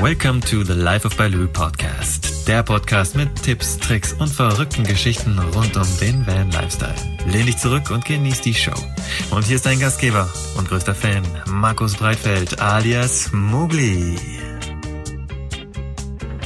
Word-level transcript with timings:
Welcome 0.00 0.40
to 0.46 0.64
the 0.64 0.72
Life 0.72 1.04
of 1.04 1.14
Baloo 1.18 1.46
Podcast. 1.46 2.48
Der 2.48 2.62
Podcast 2.62 3.14
mit 3.16 3.34
Tipps, 3.42 3.76
Tricks 3.76 4.14
und 4.14 4.28
verrückten 4.28 4.82
Geschichten 4.82 5.38
rund 5.54 5.76
um 5.76 5.86
den 6.00 6.26
Van 6.26 6.50
Lifestyle. 6.52 6.94
Lehn 7.26 7.44
dich 7.44 7.58
zurück 7.58 7.90
und 7.90 8.06
genieß 8.06 8.40
die 8.40 8.54
Show. 8.54 8.72
Und 9.30 9.44
hier 9.44 9.56
ist 9.56 9.66
dein 9.66 9.78
Gastgeber 9.78 10.26
und 10.56 10.66
größter 10.70 10.94
Fan, 10.94 11.22
Markus 11.50 11.96
Breitfeld 11.96 12.62
alias 12.62 13.30
Mugli. 13.34 14.16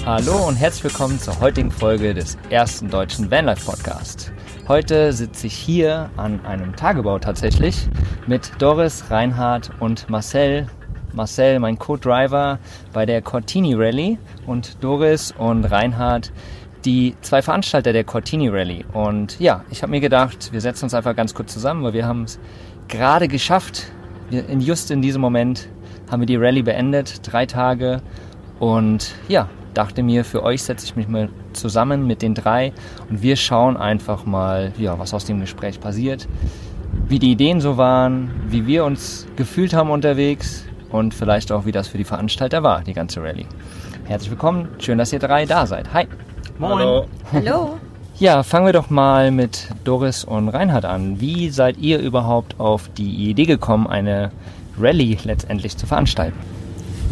Hallo 0.04 0.48
und 0.48 0.56
herzlich 0.56 0.82
willkommen 0.82 1.20
zur 1.20 1.38
heutigen 1.38 1.70
Folge 1.70 2.12
des 2.12 2.36
ersten 2.50 2.90
deutschen 2.90 3.30
Vanlife 3.30 3.64
Podcast. 3.66 4.32
Heute 4.66 5.12
sitze 5.12 5.46
ich 5.46 5.54
hier 5.54 6.10
an 6.16 6.44
einem 6.44 6.74
Tagebau 6.74 7.20
tatsächlich 7.20 7.88
mit 8.26 8.50
Doris, 8.58 9.04
Reinhard 9.10 9.70
und 9.78 10.10
Marcel 10.10 10.66
Marcel, 11.14 11.60
mein 11.60 11.78
Co-Driver 11.78 12.58
bei 12.92 13.06
der 13.06 13.22
Cortini 13.22 13.74
Rally 13.74 14.18
und 14.46 14.82
Doris 14.82 15.32
und 15.38 15.64
Reinhard, 15.64 16.32
die 16.84 17.14
zwei 17.22 17.40
Veranstalter 17.40 17.92
der 17.92 18.04
Cortini 18.04 18.48
Rally. 18.48 18.84
Und 18.92 19.38
ja, 19.38 19.64
ich 19.70 19.82
habe 19.82 19.90
mir 19.90 20.00
gedacht, 20.00 20.52
wir 20.52 20.60
setzen 20.60 20.84
uns 20.84 20.94
einfach 20.94 21.14
ganz 21.14 21.34
kurz 21.34 21.52
zusammen, 21.52 21.82
weil 21.84 21.92
wir 21.92 22.06
haben 22.06 22.24
es 22.24 22.38
gerade 22.88 23.28
geschafft. 23.28 23.92
Wir, 24.30 24.48
in, 24.48 24.60
just 24.60 24.90
in 24.90 25.02
diesem 25.02 25.20
Moment 25.20 25.68
haben 26.10 26.20
wir 26.20 26.26
die 26.26 26.36
Rally 26.36 26.62
beendet, 26.62 27.20
drei 27.22 27.46
Tage. 27.46 28.02
Und 28.58 29.14
ja, 29.28 29.48
dachte 29.72 30.02
mir, 30.02 30.24
für 30.24 30.42
euch 30.42 30.62
setze 30.62 30.86
ich 30.86 30.96
mich 30.96 31.08
mal 31.08 31.28
zusammen 31.52 32.06
mit 32.06 32.22
den 32.22 32.34
drei 32.34 32.72
und 33.08 33.22
wir 33.22 33.36
schauen 33.36 33.76
einfach 33.76 34.26
mal, 34.26 34.72
ja, 34.78 34.98
was 34.98 35.14
aus 35.14 35.24
dem 35.24 35.40
Gespräch 35.40 35.80
passiert, 35.80 36.28
wie 37.08 37.18
die 37.18 37.32
Ideen 37.32 37.60
so 37.60 37.76
waren, 37.76 38.30
wie 38.48 38.66
wir 38.66 38.84
uns 38.84 39.26
gefühlt 39.36 39.74
haben 39.74 39.90
unterwegs, 39.90 40.64
und 40.94 41.12
vielleicht 41.12 41.50
auch, 41.50 41.66
wie 41.66 41.72
das 41.72 41.88
für 41.88 41.98
die 41.98 42.04
Veranstalter 42.04 42.62
war, 42.62 42.82
die 42.82 42.92
ganze 42.92 43.20
Rallye. 43.20 43.46
Herzlich 44.04 44.30
willkommen, 44.30 44.68
schön, 44.78 44.96
dass 44.96 45.12
ihr 45.12 45.18
drei 45.18 45.44
da 45.44 45.66
seid. 45.66 45.92
Hi. 45.92 46.06
Moin. 46.56 46.78
Hallo. 46.78 47.06
Hallo. 47.32 47.78
Ja, 48.20 48.44
fangen 48.44 48.66
wir 48.66 48.72
doch 48.72 48.90
mal 48.90 49.32
mit 49.32 49.66
Doris 49.82 50.22
und 50.22 50.48
Reinhard 50.50 50.84
an. 50.84 51.20
Wie 51.20 51.50
seid 51.50 51.78
ihr 51.78 51.98
überhaupt 51.98 52.60
auf 52.60 52.88
die 52.96 53.28
Idee 53.28 53.46
gekommen, 53.46 53.88
eine 53.88 54.30
Rallye 54.78 55.18
letztendlich 55.24 55.76
zu 55.76 55.88
veranstalten? 55.88 56.38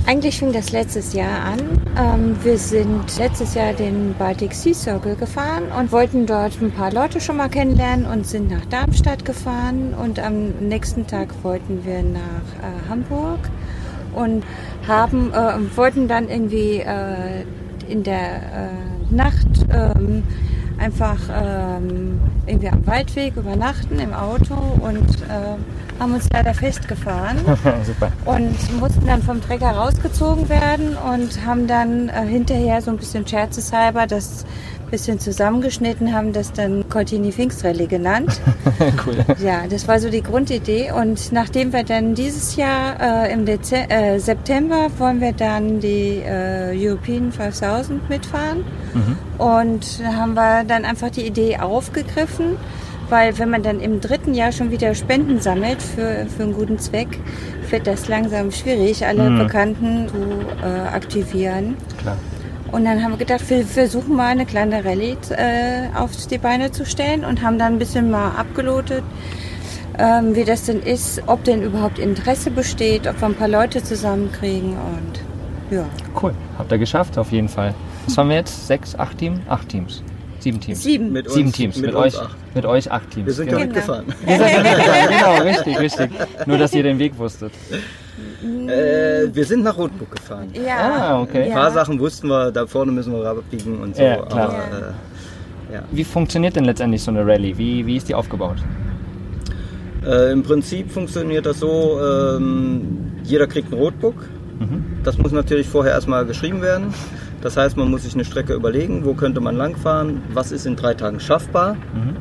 Eigentlich 0.06 0.38
fing 0.38 0.52
das 0.52 0.70
letztes 0.70 1.12
Jahr 1.12 1.44
an. 1.44 1.58
Ähm, 1.98 2.36
wir 2.44 2.58
sind 2.58 3.18
letztes 3.18 3.54
Jahr 3.54 3.72
den 3.72 4.14
Baltic 4.16 4.52
Sea 4.52 4.74
Circle 4.74 5.16
gefahren 5.16 5.64
und 5.76 5.90
wollten 5.90 6.26
dort 6.26 6.60
ein 6.62 6.70
paar 6.70 6.92
Leute 6.92 7.20
schon 7.20 7.36
mal 7.36 7.48
kennenlernen 7.48 8.06
und 8.06 8.28
sind 8.28 8.48
nach 8.48 8.64
Darmstadt 8.66 9.24
gefahren 9.24 9.92
und 9.94 10.20
am 10.20 10.50
nächsten 10.60 11.08
Tag 11.08 11.34
wollten 11.42 11.84
wir 11.84 12.04
nach 12.04 12.18
äh, 12.20 12.88
Hamburg 12.88 13.40
und 14.12 14.44
haben 14.86 15.32
äh, 15.32 15.76
wollten 15.76 16.08
dann 16.08 16.28
irgendwie 16.28 16.80
äh, 16.80 17.44
in 17.88 18.02
der 18.02 18.36
äh, 18.36 19.14
Nacht 19.14 19.66
ähm, 19.72 20.22
einfach 20.78 21.18
ähm, 21.30 22.20
irgendwie 22.46 22.68
am 22.68 22.86
Waldweg 22.86 23.36
übernachten 23.36 23.98
im 23.98 24.12
Auto 24.12 24.54
und 24.80 25.22
äh, 25.22 25.91
haben 25.98 26.14
uns 26.14 26.28
leider 26.32 26.54
festgefahren 26.54 27.38
und 28.24 28.80
mussten 28.80 29.06
dann 29.06 29.22
vom 29.22 29.40
Trecker 29.40 29.70
rausgezogen 29.70 30.48
werden 30.48 30.96
und 30.96 31.44
haben 31.44 31.66
dann 31.66 32.08
äh, 32.08 32.26
hinterher 32.26 32.82
so 32.82 32.90
ein 32.90 32.96
bisschen 32.96 33.26
scherzeshalber 33.26 34.06
das 34.06 34.44
bisschen 34.92 35.18
zusammengeschnitten, 35.18 36.12
haben 36.12 36.34
das 36.34 36.52
dann 36.52 36.88
Cortini 36.88 37.32
Pfingstrallye 37.32 37.86
genannt. 37.86 38.40
cool. 39.06 39.24
Ja, 39.42 39.62
das 39.68 39.88
war 39.88 39.98
so 39.98 40.10
die 40.10 40.22
Grundidee. 40.22 40.92
Und 40.92 41.32
nachdem 41.32 41.72
wir 41.72 41.82
dann 41.82 42.14
dieses 42.14 42.56
Jahr 42.56 43.00
äh, 43.00 43.32
im 43.32 43.46
Dezember, 43.46 43.90
äh, 43.90 44.18
September 44.20 44.88
wollen 44.98 45.20
wir 45.20 45.32
dann 45.32 45.80
die 45.80 46.20
äh, 46.24 46.76
European 46.76 47.32
5000 47.32 48.08
mitfahren. 48.10 48.64
Mhm. 48.92 49.16
Und 49.38 50.02
haben 50.04 50.34
wir 50.34 50.64
dann 50.64 50.84
einfach 50.84 51.10
die 51.10 51.26
Idee 51.26 51.56
aufgegriffen 51.56 52.58
weil 53.08 53.38
wenn 53.38 53.50
man 53.50 53.62
dann 53.62 53.80
im 53.80 54.00
dritten 54.00 54.34
Jahr 54.34 54.52
schon 54.52 54.70
wieder 54.70 54.94
Spenden 54.94 55.40
sammelt 55.40 55.82
für, 55.82 56.26
für 56.26 56.42
einen 56.44 56.54
guten 56.54 56.78
Zweck, 56.78 57.18
wird 57.70 57.86
das 57.86 58.08
langsam 58.08 58.50
schwierig, 58.50 59.06
alle 59.06 59.30
mhm. 59.30 59.38
Bekannten 59.38 60.08
zu 60.08 60.66
äh, 60.66 60.88
aktivieren. 60.88 61.76
Klar. 61.98 62.16
Und 62.70 62.86
dann 62.86 63.02
haben 63.02 63.12
wir 63.12 63.18
gedacht, 63.18 63.48
wir 63.50 63.66
versuchen 63.66 64.16
mal 64.16 64.28
eine 64.28 64.46
kleine 64.46 64.82
Rallye 64.82 65.16
äh, 65.30 65.94
auf 65.94 66.10
die 66.26 66.38
Beine 66.38 66.70
zu 66.70 66.86
stellen 66.86 67.24
und 67.24 67.42
haben 67.42 67.58
dann 67.58 67.74
ein 67.74 67.78
bisschen 67.78 68.10
mal 68.10 68.30
abgelotet, 68.30 69.04
ähm, 69.98 70.34
wie 70.34 70.44
das 70.44 70.64
denn 70.64 70.80
ist, 70.80 71.22
ob 71.26 71.44
denn 71.44 71.62
überhaupt 71.62 71.98
Interesse 71.98 72.50
besteht, 72.50 73.06
ob 73.06 73.20
wir 73.20 73.28
ein 73.28 73.34
paar 73.34 73.48
Leute 73.48 73.82
zusammenkriegen 73.82 74.70
und 74.70 75.20
ja. 75.70 75.84
Cool, 76.20 76.34
habt 76.58 76.72
ihr 76.72 76.78
geschafft 76.78 77.18
auf 77.18 77.30
jeden 77.30 77.48
Fall. 77.48 77.74
Was 78.06 78.16
haben 78.16 78.30
wir 78.30 78.36
jetzt? 78.36 78.66
Sechs, 78.66 78.98
acht 78.98 79.18
Teams? 79.18 79.40
Acht 79.48 79.68
Teams. 79.68 80.02
Sieben 80.42 80.60
Teams. 80.60 80.82
Sieben. 80.82 81.12
Mit 81.12 81.30
Sieben 81.30 81.46
uns, 81.46 81.56
Teams. 81.56 81.76
Mit, 81.76 81.86
mit 81.86 81.94
euch, 81.94 82.18
acht. 82.18 82.36
mit 82.54 82.66
euch 82.66 82.90
acht 82.90 83.10
Teams. 83.10 83.26
Wir 83.26 83.32
sind 83.32 83.46
genau. 83.48 83.60
mitgefahren. 83.60 84.06
Wir 84.26 84.38
sind 84.38 84.62
mitgefahren, 84.62 85.08
genau, 85.08 85.42
richtig, 85.42 85.78
richtig. 85.78 86.10
Nur, 86.46 86.58
dass 86.58 86.74
ihr 86.74 86.82
den 86.82 86.98
Weg 86.98 87.16
wusstet. 87.16 87.52
Äh, 88.42 89.32
wir 89.32 89.44
sind 89.44 89.62
nach 89.62 89.78
Rotburg 89.78 90.10
gefahren. 90.10 90.48
Ja. 90.52 90.76
Ah, 90.78 91.20
okay. 91.20 91.44
Ein 91.44 91.52
paar 91.52 91.70
Sachen 91.70 91.98
wussten 92.00 92.26
wir, 92.28 92.50
da 92.50 92.66
vorne 92.66 92.90
müssen 92.90 93.12
wir 93.12 93.24
abbiegen 93.24 93.80
und 93.80 93.94
so. 93.94 94.02
Ja, 94.02 94.16
klar. 94.22 94.48
Aber, 94.48 94.54
äh, 94.54 95.74
ja. 95.74 95.82
Wie 95.92 96.04
funktioniert 96.04 96.56
denn 96.56 96.64
letztendlich 96.64 97.02
so 97.02 97.12
eine 97.12 97.24
Rallye? 97.24 97.56
Wie, 97.56 97.86
wie 97.86 97.96
ist 97.96 98.08
die 98.08 98.14
aufgebaut? 98.14 98.56
Äh, 100.04 100.32
Im 100.32 100.42
Prinzip 100.42 100.90
funktioniert 100.90 101.46
das 101.46 101.60
so, 101.60 102.00
ähm, 102.00 103.12
jeder 103.22 103.46
kriegt 103.46 103.72
ein 103.72 103.78
Rotbook. 103.78 104.16
Mhm. 104.58 104.84
Das 105.04 105.18
muss 105.18 105.30
natürlich 105.30 105.68
vorher 105.68 105.92
erstmal 105.92 106.26
geschrieben 106.26 106.62
werden. 106.62 106.92
Das 107.42 107.56
heißt, 107.56 107.76
man 107.76 107.90
muss 107.90 108.04
sich 108.04 108.14
eine 108.14 108.24
Strecke 108.24 108.54
überlegen, 108.54 109.04
wo 109.04 109.14
könnte 109.14 109.40
man 109.40 109.56
langfahren, 109.56 110.22
was 110.32 110.52
ist 110.52 110.64
in 110.64 110.76
drei 110.76 110.94
Tagen 110.94 111.20
schaffbar. 111.20 111.74
Mhm. 111.74 112.16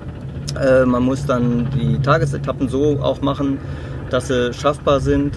Äh, 0.60 0.86
man 0.86 1.04
muss 1.04 1.26
dann 1.26 1.70
die 1.72 2.00
Tagesetappen 2.00 2.68
so 2.68 3.00
auch 3.02 3.22
machen, 3.22 3.60
dass 4.10 4.28
sie 4.28 4.52
schaffbar 4.54 5.00
sind. 5.00 5.36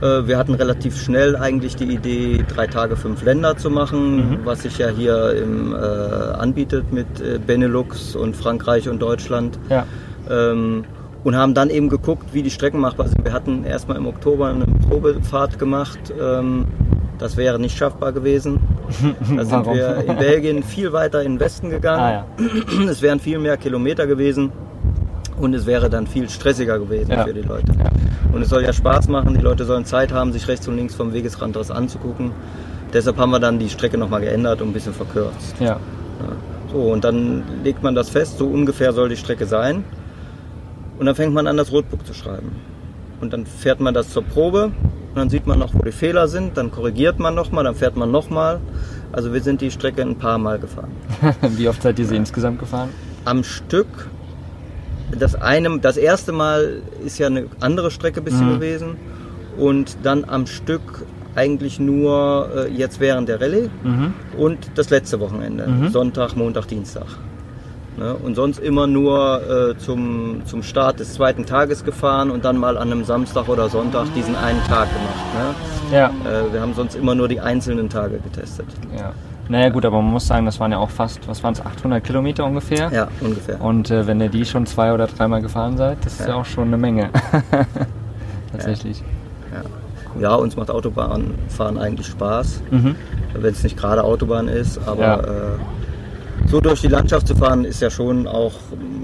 Äh, 0.00 0.26
wir 0.26 0.36
hatten 0.36 0.54
relativ 0.54 1.00
schnell 1.00 1.36
eigentlich 1.36 1.74
die 1.76 1.92
Idee, 1.92 2.44
drei 2.46 2.66
Tage, 2.66 2.96
fünf 2.96 3.22
Länder 3.22 3.56
zu 3.56 3.70
machen, 3.70 4.16
mhm. 4.16 4.38
was 4.44 4.62
sich 4.62 4.78
ja 4.78 4.88
hier 4.88 5.34
im, 5.42 5.74
äh, 5.74 5.76
anbietet 5.76 6.92
mit 6.92 7.06
äh, 7.20 7.38
Benelux 7.44 8.14
und 8.14 8.36
Frankreich 8.36 8.88
und 8.88 9.00
Deutschland. 9.00 9.58
Ja. 9.70 9.86
Ähm, 10.30 10.84
und 11.24 11.36
haben 11.36 11.54
dann 11.54 11.70
eben 11.70 11.88
geguckt, 11.88 12.34
wie 12.34 12.42
die 12.42 12.50
Strecken 12.50 12.80
machbar 12.80 13.08
sind. 13.08 13.24
Wir 13.24 13.32
hatten 13.32 13.64
erstmal 13.64 13.96
im 13.96 14.06
Oktober 14.06 14.48
eine 14.48 14.66
Probefahrt 14.66 15.58
gemacht. 15.58 16.12
Ähm, 16.20 16.66
das 17.18 17.38
wäre 17.38 17.58
nicht 17.58 17.78
schaffbar 17.78 18.12
gewesen. 18.12 18.60
Da 19.36 19.44
sind 19.44 19.66
wir 19.66 20.04
in 20.06 20.16
Belgien 20.16 20.62
viel 20.62 20.92
weiter 20.92 21.22
in 21.22 21.34
den 21.34 21.40
Westen 21.40 21.70
gegangen. 21.70 22.00
Ah, 22.00 22.12
ja. 22.12 22.88
Es 22.88 23.02
wären 23.02 23.20
viel 23.20 23.38
mehr 23.38 23.56
Kilometer 23.56 24.06
gewesen 24.06 24.52
und 25.38 25.54
es 25.54 25.66
wäre 25.66 25.90
dann 25.90 26.06
viel 26.06 26.28
stressiger 26.28 26.78
gewesen 26.78 27.10
ja. 27.10 27.24
für 27.24 27.34
die 27.34 27.42
Leute. 27.42 27.72
Ja. 27.78 27.90
Und 28.32 28.42
es 28.42 28.48
soll 28.48 28.62
ja 28.62 28.72
Spaß 28.72 29.08
machen, 29.08 29.34
die 29.34 29.40
Leute 29.40 29.64
sollen 29.64 29.84
Zeit 29.84 30.12
haben, 30.12 30.32
sich 30.32 30.48
rechts 30.48 30.66
und 30.68 30.76
links 30.76 30.94
vom 30.94 31.12
Wegesrand 31.12 31.56
das 31.56 31.70
anzugucken. 31.70 32.32
Deshalb 32.92 33.16
haben 33.16 33.30
wir 33.30 33.40
dann 33.40 33.58
die 33.58 33.68
Strecke 33.68 33.98
nochmal 33.98 34.20
geändert 34.20 34.62
und 34.62 34.68
ein 34.68 34.72
bisschen 34.72 34.94
verkürzt. 34.94 35.56
Ja. 35.58 35.78
So, 36.72 36.78
und 36.78 37.04
dann 37.04 37.42
legt 37.62 37.82
man 37.82 37.94
das 37.94 38.08
fest, 38.08 38.38
so 38.38 38.46
ungefähr 38.46 38.92
soll 38.92 39.08
die 39.08 39.16
Strecke 39.16 39.46
sein. 39.46 39.84
Und 40.98 41.06
dann 41.06 41.14
fängt 41.14 41.34
man 41.34 41.46
an, 41.46 41.56
das 41.56 41.72
Rotbuch 41.72 42.02
zu 42.04 42.14
schreiben. 42.14 42.52
Und 43.20 43.32
dann 43.32 43.46
fährt 43.46 43.80
man 43.80 43.94
das 43.94 44.10
zur 44.10 44.22
Probe 44.22 44.72
und 45.14 45.20
dann 45.20 45.30
sieht 45.30 45.46
man 45.46 45.60
noch, 45.60 45.72
wo 45.74 45.78
die 45.78 45.92
Fehler 45.92 46.26
sind, 46.26 46.56
dann 46.56 46.72
korrigiert 46.72 47.20
man 47.20 47.36
nochmal, 47.36 47.62
dann 47.62 47.76
fährt 47.76 47.94
man 47.94 48.10
nochmal. 48.10 48.58
Also 49.12 49.32
wir 49.32 49.40
sind 49.42 49.60
die 49.60 49.70
Strecke 49.70 50.02
ein 50.02 50.16
paar 50.16 50.38
Mal 50.38 50.58
gefahren. 50.58 50.90
Wie 51.56 51.68
oft 51.68 51.82
seid 51.82 52.00
ihr 52.00 52.04
sie 52.04 52.16
insgesamt 52.16 52.58
gefahren? 52.58 52.88
Am 53.24 53.44
Stück. 53.44 54.08
Das, 55.16 55.36
eine, 55.36 55.78
das 55.78 55.98
erste 55.98 56.32
Mal 56.32 56.82
ist 57.06 57.18
ja 57.18 57.28
eine 57.28 57.46
andere 57.60 57.92
Strecke 57.92 58.22
bisschen 58.22 58.48
mhm. 58.48 58.54
gewesen. 58.54 58.96
Und 59.56 59.98
dann 60.02 60.24
am 60.24 60.48
Stück 60.48 61.06
eigentlich 61.36 61.78
nur 61.78 62.50
äh, 62.52 62.72
jetzt 62.72 62.98
während 62.98 63.28
der 63.28 63.40
Rallye 63.40 63.70
mhm. 63.84 64.14
und 64.36 64.72
das 64.74 64.90
letzte 64.90 65.20
Wochenende. 65.20 65.68
Mhm. 65.68 65.88
Sonntag, 65.90 66.34
Montag, 66.34 66.66
Dienstag. 66.66 67.06
Ne? 67.96 68.14
Und 68.14 68.34
sonst 68.34 68.58
immer 68.58 68.86
nur 68.86 69.40
äh, 69.42 69.78
zum, 69.78 70.42
zum 70.46 70.62
Start 70.62 70.98
des 70.98 71.14
zweiten 71.14 71.46
Tages 71.46 71.84
gefahren 71.84 72.30
und 72.30 72.44
dann 72.44 72.56
mal 72.56 72.76
an 72.76 72.90
einem 72.90 73.04
Samstag 73.04 73.48
oder 73.48 73.68
Sonntag 73.68 74.12
diesen 74.14 74.34
einen 74.34 74.62
Tag 74.64 74.88
gemacht. 74.92 75.54
Ne? 75.90 75.96
Ja. 75.96 76.08
Äh, 76.08 76.52
wir 76.52 76.60
haben 76.60 76.74
sonst 76.74 76.96
immer 76.96 77.14
nur 77.14 77.28
die 77.28 77.40
einzelnen 77.40 77.88
Tage 77.88 78.18
getestet. 78.18 78.66
Ja. 78.98 79.12
Naja 79.48 79.68
gut, 79.68 79.84
aber 79.84 80.00
man 80.00 80.12
muss 80.12 80.26
sagen, 80.26 80.46
das 80.46 80.58
waren 80.58 80.72
ja 80.72 80.78
auch 80.78 80.90
fast, 80.90 81.28
was 81.28 81.42
waren 81.44 81.52
es, 81.52 81.64
800 81.64 82.02
Kilometer 82.02 82.44
ungefähr? 82.46 82.90
Ja, 82.92 83.08
ungefähr. 83.20 83.60
Und 83.60 83.90
äh, 83.90 84.06
wenn 84.06 84.20
ihr 84.20 84.30
die 84.30 84.44
schon 84.44 84.66
zwei 84.66 84.92
oder 84.92 85.06
dreimal 85.06 85.42
gefahren 85.42 85.76
seid, 85.76 85.98
das 86.04 86.18
ist 86.18 86.28
ja, 86.28 86.34
auch 86.34 86.46
schon 86.46 86.68
eine 86.68 86.78
Menge. 86.78 87.10
Tatsächlich. 88.52 89.02
Ja. 89.52 90.20
ja. 90.20 90.30
ja. 90.30 90.34
uns 90.34 90.56
macht 90.56 90.70
Autobahnfahren 90.70 91.78
eigentlich 91.78 92.06
Spaß, 92.06 92.62
mhm. 92.70 92.96
wenn 93.34 93.52
es 93.52 93.62
nicht 93.62 93.76
gerade 93.76 94.02
Autobahn 94.02 94.48
ist, 94.48 94.80
aber 94.88 95.02
ja. 95.02 95.20
Äh, 95.20 95.58
so 96.46 96.60
durch 96.60 96.80
die 96.82 96.88
Landschaft 96.88 97.26
zu 97.26 97.34
fahren 97.34 97.64
ist 97.64 97.80
ja 97.80 97.90
schon 97.90 98.26
auch, 98.26 98.52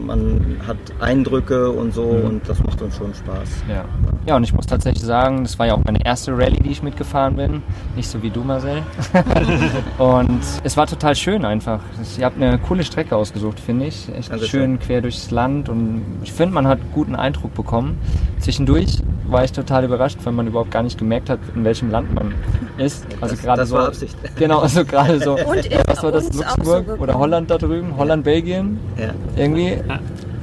man 0.07 0.57
hat 0.67 0.77
Eindrücke 1.01 1.71
und 1.71 1.93
so 1.95 2.03
Mhm. 2.05 2.25
und 2.29 2.49
das 2.49 2.63
macht 2.63 2.81
uns 2.83 2.97
schon 2.97 3.13
Spaß. 3.15 3.49
Ja. 3.69 3.85
ja, 4.27 4.37
und 4.37 4.45
ich 4.45 4.53
muss 4.53 4.67
tatsächlich 4.67 5.03
sagen, 5.05 5.43
das 5.45 5.59
war 5.59 5.67
ja 5.67 5.75
auch 5.75 5.85
meine 5.85 6.05
erste 6.05 6.33
Rallye, 6.37 6.61
die 6.63 6.71
ich 6.71 6.83
mitgefahren 6.83 7.37
bin. 7.37 7.63
Nicht 7.97 8.09
so 8.09 8.23
wie 8.23 8.31
du, 8.31 8.43
Marcel. 8.43 8.83
und 9.99 10.41
es 10.65 10.77
war 10.77 10.87
total 10.87 11.15
schön 11.15 11.45
einfach. 11.45 11.81
Ihr 12.19 12.25
habt 12.25 12.37
eine 12.41 12.59
coole 12.59 12.85
Strecke 12.85 13.17
ausgesucht, 13.17 13.59
finde 13.61 13.87
ich. 13.87 14.09
Echt 14.15 14.31
Dankeschön. 14.31 14.61
schön 14.61 14.79
quer 14.79 15.01
durchs 15.01 15.31
Land 15.31 15.69
und 15.69 16.03
ich 16.23 16.33
finde, 16.33 16.55
man 16.55 16.67
hat 16.67 16.79
guten 16.95 17.15
Eindruck 17.17 17.55
bekommen. 17.55 17.99
Zwischendurch 18.39 18.99
war 19.31 19.45
ich 19.45 19.53
total 19.53 19.85
überrascht, 19.85 20.19
weil 20.25 20.33
man 20.33 20.47
überhaupt 20.47 20.71
gar 20.71 20.83
nicht 20.83 20.99
gemerkt 20.99 21.31
hat, 21.31 21.39
in 21.55 21.65
welchem 21.65 21.91
Land 21.91 22.15
man 22.15 22.35
ist. 22.79 23.07
Also 23.21 23.35
Das- 23.35 23.43
gerade 23.45 23.61
das 23.63 23.69
so. 23.71 23.77
war 23.77 23.87
Absicht. 23.89 24.17
Genau, 24.37 24.59
also 24.61 24.85
gerade 24.85 25.21
so. 25.21 25.33
Und 25.47 25.69
was 25.87 26.03
war 26.03 26.13
das? 26.13 26.27
so 26.29 26.39
Luxemburg 26.43 26.87
gekommen. 26.87 27.01
oder 27.03 27.19
Holland 27.19 27.51
da 27.51 27.59
drüben? 27.59 27.97
Holland, 27.97 28.25
Belgien? 28.25 28.79
Ja. 28.99 29.11
irgendwie. 29.37 29.79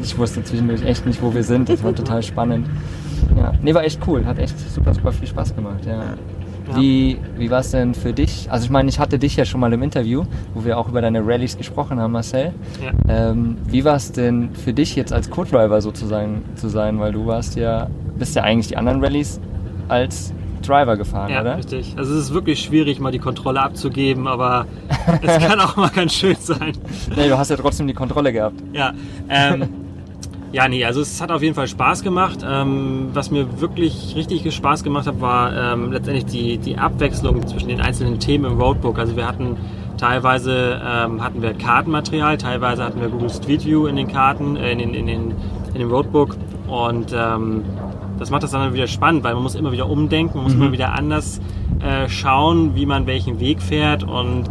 Ich 0.02 0.18
wusste 0.18 0.44
zwischendurch 0.44 0.84
echt 0.84 1.06
nicht, 1.06 1.22
wo 1.22 1.34
wir 1.34 1.44
sind. 1.44 1.70
Das 1.70 1.84
war 1.84 1.94
total 1.94 2.22
spannend. 2.24 2.68
Ja. 3.36 3.52
Nee, 3.62 3.74
war 3.74 3.84
echt 3.84 4.00
cool. 4.08 4.26
Hat 4.26 4.38
echt 4.40 4.58
super, 4.74 4.94
super 4.94 5.12
viel 5.12 5.28
Spaß 5.28 5.56
gemacht. 5.56 5.86
Ja. 5.86 6.04
Wie, 6.76 7.18
wie 7.38 7.50
war 7.50 7.60
es 7.60 7.72
denn 7.72 7.94
für 7.94 8.14
dich? 8.14 8.48
Also 8.52 8.66
ich 8.66 8.70
meine, 8.72 8.90
ich 8.90 9.00
hatte 9.00 9.18
dich 9.20 9.36
ja 9.36 9.46
schon 9.46 9.60
mal 9.62 9.72
im 9.72 9.82
Interview, 9.84 10.24
wo 10.54 10.66
wir 10.66 10.78
auch 10.78 10.90
über 10.90 11.02
deine 11.02 11.26
Rallyes 11.26 11.58
gesprochen 11.58 12.00
haben, 12.00 12.12
Marcel. 12.12 12.54
Ja. 13.08 13.30
Ähm, 13.32 13.58
wie 13.68 13.86
war 13.86 13.96
es 13.96 14.12
denn 14.12 14.50
für 14.54 14.74
dich 14.74 14.96
jetzt 14.96 15.14
als 15.14 15.30
Co-Driver 15.30 15.82
sozusagen 15.82 16.44
zu 16.56 16.68
sein? 16.70 17.00
Weil 17.00 17.14
du 17.14 17.26
warst 17.26 17.56
ja, 17.56 17.88
bist 18.18 18.36
ja 18.36 18.44
eigentlich 18.44 18.68
die 18.68 18.78
anderen 18.78 19.04
Rallyes 19.04 19.40
als 19.88 20.34
Driver 20.66 20.98
gefahren, 20.98 21.32
Ja, 21.32 21.42
oder? 21.42 21.58
richtig. 21.58 21.94
Also 21.98 22.14
es 22.16 22.24
ist 22.26 22.34
wirklich 22.34 22.60
schwierig, 22.60 23.00
mal 23.00 23.12
die 23.12 23.20
Kontrolle 23.20 23.62
abzugeben, 23.62 24.28
aber 24.28 24.66
es 25.22 25.38
kann 25.46 25.60
auch 25.62 25.78
mal 25.78 25.90
ganz 25.90 26.14
schön 26.16 26.36
sein. 26.40 26.74
Nee, 27.16 27.30
du 27.30 27.38
hast 27.38 27.50
ja 27.50 27.56
trotzdem 27.56 27.88
die 27.88 27.94
Kontrolle 27.94 28.34
gehabt. 28.34 28.56
Ja, 28.74 28.92
ähm, 29.30 29.68
ja, 30.52 30.68
nee, 30.68 30.86
also 30.86 31.02
es 31.02 31.22
hat 31.22 31.32
auf 31.32 31.44
jeden 31.44 31.56
Fall 31.56 31.68
Spaß 31.68 32.04
gemacht. 32.04 32.40
Ähm, 32.48 33.10
was 33.14 33.32
mir 33.32 33.60
wirklich 33.60 34.16
richtig 34.16 34.54
Spaß 34.54 34.84
gemacht 34.84 35.08
hat, 35.08 35.20
war 35.20 35.74
ähm, 35.74 35.92
letztendlich 35.92 36.26
die, 36.26 36.58
die 36.58 36.78
Abwechslung 36.78 37.46
zwischen 37.48 37.68
den 37.68 37.82
einzelnen 37.82 38.20
Themen 38.20 38.46
im 38.46 38.60
Roadbook. 38.60 38.98
Also 38.98 39.16
wir 39.16 39.28
hatten 39.28 39.58
teilweise 39.98 40.82
ähm, 40.84 41.24
hatten 41.24 41.42
wir 41.42 41.54
Kartenmaterial, 41.54 42.38
teilweise 42.38 42.84
hatten 42.84 43.02
wir 43.02 43.10
Google 43.10 43.30
Street 43.30 43.66
View 43.66 43.88
in 43.88 43.96
den 43.96 44.08
Karten, 44.08 44.56
äh, 44.56 44.72
in, 44.72 44.80
den, 44.80 44.94
in, 44.94 45.08
den, 45.08 45.36
in 45.74 45.80
dem 45.80 45.92
Roadbook 45.92 46.38
und 46.68 47.14
ähm, 47.16 47.64
das 48.20 48.30
macht 48.30 48.44
das 48.44 48.52
dann 48.52 48.74
wieder 48.74 48.88
spannend, 48.88 49.24
weil 49.24 49.34
man 49.34 49.44
muss 49.44 49.56
immer 49.56 49.72
wieder 49.72 49.90
umdenken, 49.90 50.38
man 50.38 50.44
muss 50.46 50.54
immer 50.54 50.72
wieder 50.72 50.94
anders 50.94 51.40
äh, 51.80 52.10
schauen, 52.10 52.76
wie 52.76 52.86
man 52.86 53.06
welchen 53.06 53.40
Weg 53.40 53.62
fährt 53.62 54.04
und 54.04 54.46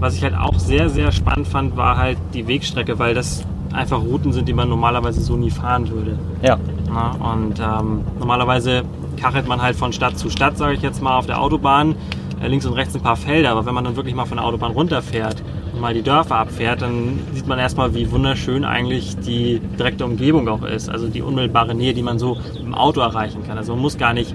was 0.00 0.16
ich 0.16 0.24
halt 0.24 0.34
auch 0.34 0.58
sehr, 0.58 0.88
sehr 0.88 1.12
spannend 1.12 1.46
fand, 1.46 1.76
war 1.76 1.96
halt 1.96 2.18
die 2.34 2.48
Wegstrecke, 2.48 2.98
weil 2.98 3.14
das 3.14 3.44
einfach 3.72 4.00
Routen 4.00 4.32
sind, 4.32 4.48
die 4.48 4.52
man 4.52 4.68
normalerweise 4.68 5.20
so 5.20 5.36
nie 5.36 5.50
fahren 5.50 5.88
würde. 5.88 6.18
Ja. 6.42 6.58
Ja, 6.88 7.32
und 7.32 7.58
ähm, 7.58 8.02
normalerweise 8.18 8.82
kachelt 9.18 9.46
man 9.48 9.62
halt 9.62 9.76
von 9.76 9.92
Stadt 9.92 10.18
zu 10.18 10.28
Stadt, 10.30 10.58
sage 10.58 10.74
ich 10.74 10.82
jetzt 10.82 11.02
mal, 11.02 11.16
auf 11.16 11.26
der 11.26 11.40
Autobahn. 11.40 11.94
Äh, 12.42 12.48
links 12.48 12.66
und 12.66 12.74
rechts 12.74 12.94
ein 12.94 13.02
paar 13.02 13.16
Felder, 13.16 13.50
aber 13.50 13.66
wenn 13.66 13.74
man 13.74 13.84
dann 13.84 13.96
wirklich 13.96 14.14
mal 14.14 14.26
von 14.26 14.36
der 14.36 14.46
Autobahn 14.46 14.72
runterfährt 14.72 15.42
und 15.72 15.80
mal 15.80 15.94
die 15.94 16.02
Dörfer 16.02 16.36
abfährt, 16.36 16.82
dann 16.82 17.20
sieht 17.32 17.46
man 17.46 17.58
erstmal, 17.58 17.94
wie 17.94 18.10
wunderschön 18.10 18.64
eigentlich 18.64 19.16
die 19.18 19.60
direkte 19.78 20.04
Umgebung 20.04 20.48
auch 20.48 20.64
ist. 20.64 20.88
Also 20.88 21.08
die 21.08 21.22
unmittelbare 21.22 21.74
Nähe, 21.74 21.94
die 21.94 22.02
man 22.02 22.18
so 22.18 22.38
im 22.60 22.74
Auto 22.74 23.00
erreichen 23.00 23.44
kann. 23.46 23.58
Also 23.58 23.74
man 23.74 23.82
muss 23.82 23.96
gar 23.96 24.12
nicht 24.12 24.34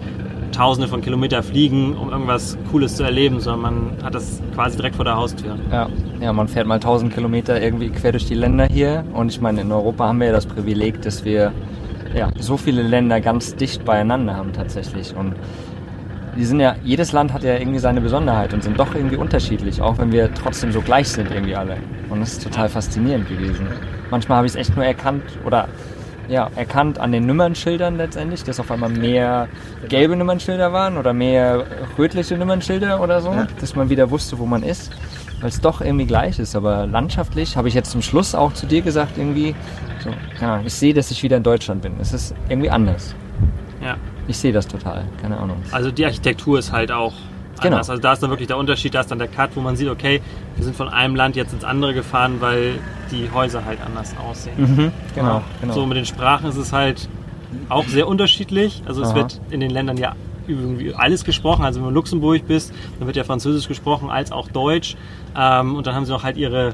tausende 0.52 0.88
von 0.88 1.02
Kilometer 1.02 1.44
fliegen, 1.44 1.96
um 1.96 2.10
irgendwas 2.10 2.58
Cooles 2.72 2.96
zu 2.96 3.04
erleben, 3.04 3.40
sondern 3.40 3.62
man 3.62 4.04
hat 4.04 4.16
das 4.16 4.42
quasi 4.54 4.78
direkt 4.78 4.96
vor 4.96 5.06
der 5.06 5.16
Haustür. 5.16 5.58
Ja, 5.72 5.90
ja, 6.20 6.34
man 6.34 6.48
fährt 6.48 6.68
mal 6.68 6.76
1000 6.76 7.14
Kilometer 7.14 7.62
irgendwie 7.62 7.90
quer 7.90 8.12
durch 8.12 8.26
die 8.26 8.36
Länder 8.36 8.66
hier. 8.66 9.04
Und 9.14 9.30
ich 9.30 9.42
meine, 9.42 9.62
in 9.62 9.72
Europa 9.72 10.08
haben 10.08 10.20
wir 10.20 10.28
ja 10.28 10.34
das 10.34 10.46
Privileg, 10.46 11.02
dass 11.02 11.26
wir 11.26 11.52
ja, 12.16 12.32
so 12.40 12.58
viele 12.58 12.82
Länder 12.82 13.22
ganz 13.22 13.56
dicht 13.56 13.86
beieinander 13.86 14.36
haben 14.36 14.54
tatsächlich. 14.54 15.16
Und 15.16 15.36
die 16.38 16.46
sind 16.46 16.60
ja, 16.60 16.76
jedes 16.84 17.12
Land 17.12 17.34
hat 17.34 17.44
ja 17.44 17.58
irgendwie 17.58 17.80
seine 17.80 18.02
Besonderheit 18.02 18.54
und 18.54 18.64
sind 18.64 18.80
doch 18.80 18.94
irgendwie 18.94 19.16
unterschiedlich, 19.16 19.82
auch 19.82 19.98
wenn 19.98 20.12
wir 20.12 20.34
trotzdem 20.34 20.72
so 20.72 20.82
gleich 20.82 21.10
sind 21.10 21.32
irgendwie 21.32 21.56
alle. 21.56 21.78
Und 22.10 22.20
das 22.20 22.34
ist 22.34 22.44
total 22.44 22.70
faszinierend 22.70 23.28
gewesen. 23.28 23.68
Manchmal 24.12 24.38
habe 24.38 24.48
ich 24.48 24.54
es 24.54 24.60
echt 24.60 24.76
nur 24.76 24.86
erkannt 24.86 25.24
oder 25.46 25.68
ja, 26.28 26.50
erkannt 26.56 27.00
an 27.00 27.12
den 27.12 27.26
Nummernschildern 27.26 27.98
letztendlich, 27.98 28.44
dass 28.44 28.60
auf 28.60 28.70
einmal 28.72 28.90
mehr 28.90 29.48
gelbe 29.88 30.16
Nummernschilder 30.16 30.74
waren 30.74 30.98
oder 30.98 31.14
mehr 31.14 31.64
rötliche 31.98 32.38
Nummernschilder 32.38 33.02
oder 33.02 33.22
so, 33.22 33.32
Ja. 33.32 33.48
dass 33.60 33.76
man 33.76 33.90
wieder 33.90 34.10
wusste, 34.12 34.38
wo 34.40 34.46
man 34.46 34.64
ist, 34.64 34.92
weil 35.42 35.50
es 35.50 35.62
doch 35.62 35.82
irgendwie 35.82 36.06
gleich 36.06 36.40
ist. 36.40 36.56
Aber 36.56 36.86
landschaftlich 36.88 37.56
habe 37.58 37.68
ich 37.68 37.74
jetzt 37.74 37.92
zum 37.92 38.02
Schluss 38.02 38.36
auch 38.36 38.54
zu 38.54 38.66
dir 38.66 38.82
gesagt, 38.82 39.18
irgendwie, 39.18 39.56
so, 40.04 40.10
ja, 40.42 40.60
ich 40.66 40.74
sehe, 40.74 40.94
dass 40.94 41.12
ich 41.12 41.24
wieder 41.24 41.38
in 41.38 41.44
Deutschland 41.44 41.82
bin. 41.82 41.94
Es 42.02 42.14
ist 42.14 42.34
irgendwie 42.50 42.70
anders. 42.70 43.16
Ja. 43.84 43.96
Ich 44.28 44.38
sehe 44.38 44.52
das 44.52 44.68
total, 44.68 45.06
keine 45.22 45.38
Ahnung. 45.38 45.58
Also 45.72 45.90
die 45.92 46.04
Architektur 46.06 46.60
ist 46.60 46.72
halt 46.74 46.92
auch 46.92 47.14
Genau. 47.62 47.76
anders. 47.78 47.90
Also 47.90 48.02
da 48.02 48.14
ist 48.14 48.22
dann 48.24 48.30
wirklich 48.30 48.48
der 48.48 48.58
Unterschied, 48.58 48.94
da 48.94 49.02
ist 49.02 49.12
dann 49.12 49.20
der 49.20 49.28
Cut, 49.28 49.52
wo 49.56 49.62
man 49.62 49.76
sieht, 49.76 49.90
okay, 49.90 50.22
wir 50.56 50.64
sind 50.64 50.76
von 50.76 50.90
einem 50.90 51.16
Land 51.16 51.36
jetzt 51.36 51.54
ins 51.54 51.64
andere 51.64 51.94
gefahren, 51.94 52.38
weil 52.40 52.80
die 53.12 53.30
Häuser 53.34 53.66
halt 53.66 53.80
anders 53.86 54.16
aussehen. 54.18 54.54
Mhm, 54.58 54.92
genau, 55.16 55.42
genau. 55.62 55.74
So 55.74 55.86
mit 55.86 55.98
den 55.98 56.06
Sprachen 56.06 56.48
ist 56.50 56.58
es 56.58 56.74
halt 56.74 57.08
auch 57.70 57.86
sehr 57.86 58.08
unterschiedlich. 58.08 58.82
Also 58.86 59.02
es 59.02 59.10
Aha. 59.10 59.16
wird 59.16 59.42
in 59.50 59.60
den 59.60 59.70
Ländern 59.72 59.98
ja 59.98 60.14
irgendwie 60.48 60.94
alles 60.94 61.24
gesprochen. 61.26 61.64
Also 61.66 61.80
wenn 61.80 61.86
du 61.86 61.90
in 61.90 61.96
Luxemburg 61.96 62.48
bist, 62.48 62.74
dann 63.00 63.08
wird 63.08 63.18
ja 63.18 63.24
Französisch 63.24 63.68
gesprochen 63.68 64.10
als 64.10 64.32
auch 64.32 64.48
Deutsch. 64.50 64.96
Ähm, 65.36 65.76
und 65.76 65.88
dann 65.88 65.96
haben 65.96 66.06
sie 66.06 66.12
noch 66.12 66.24
halt 66.24 66.38
ihre, 66.38 66.74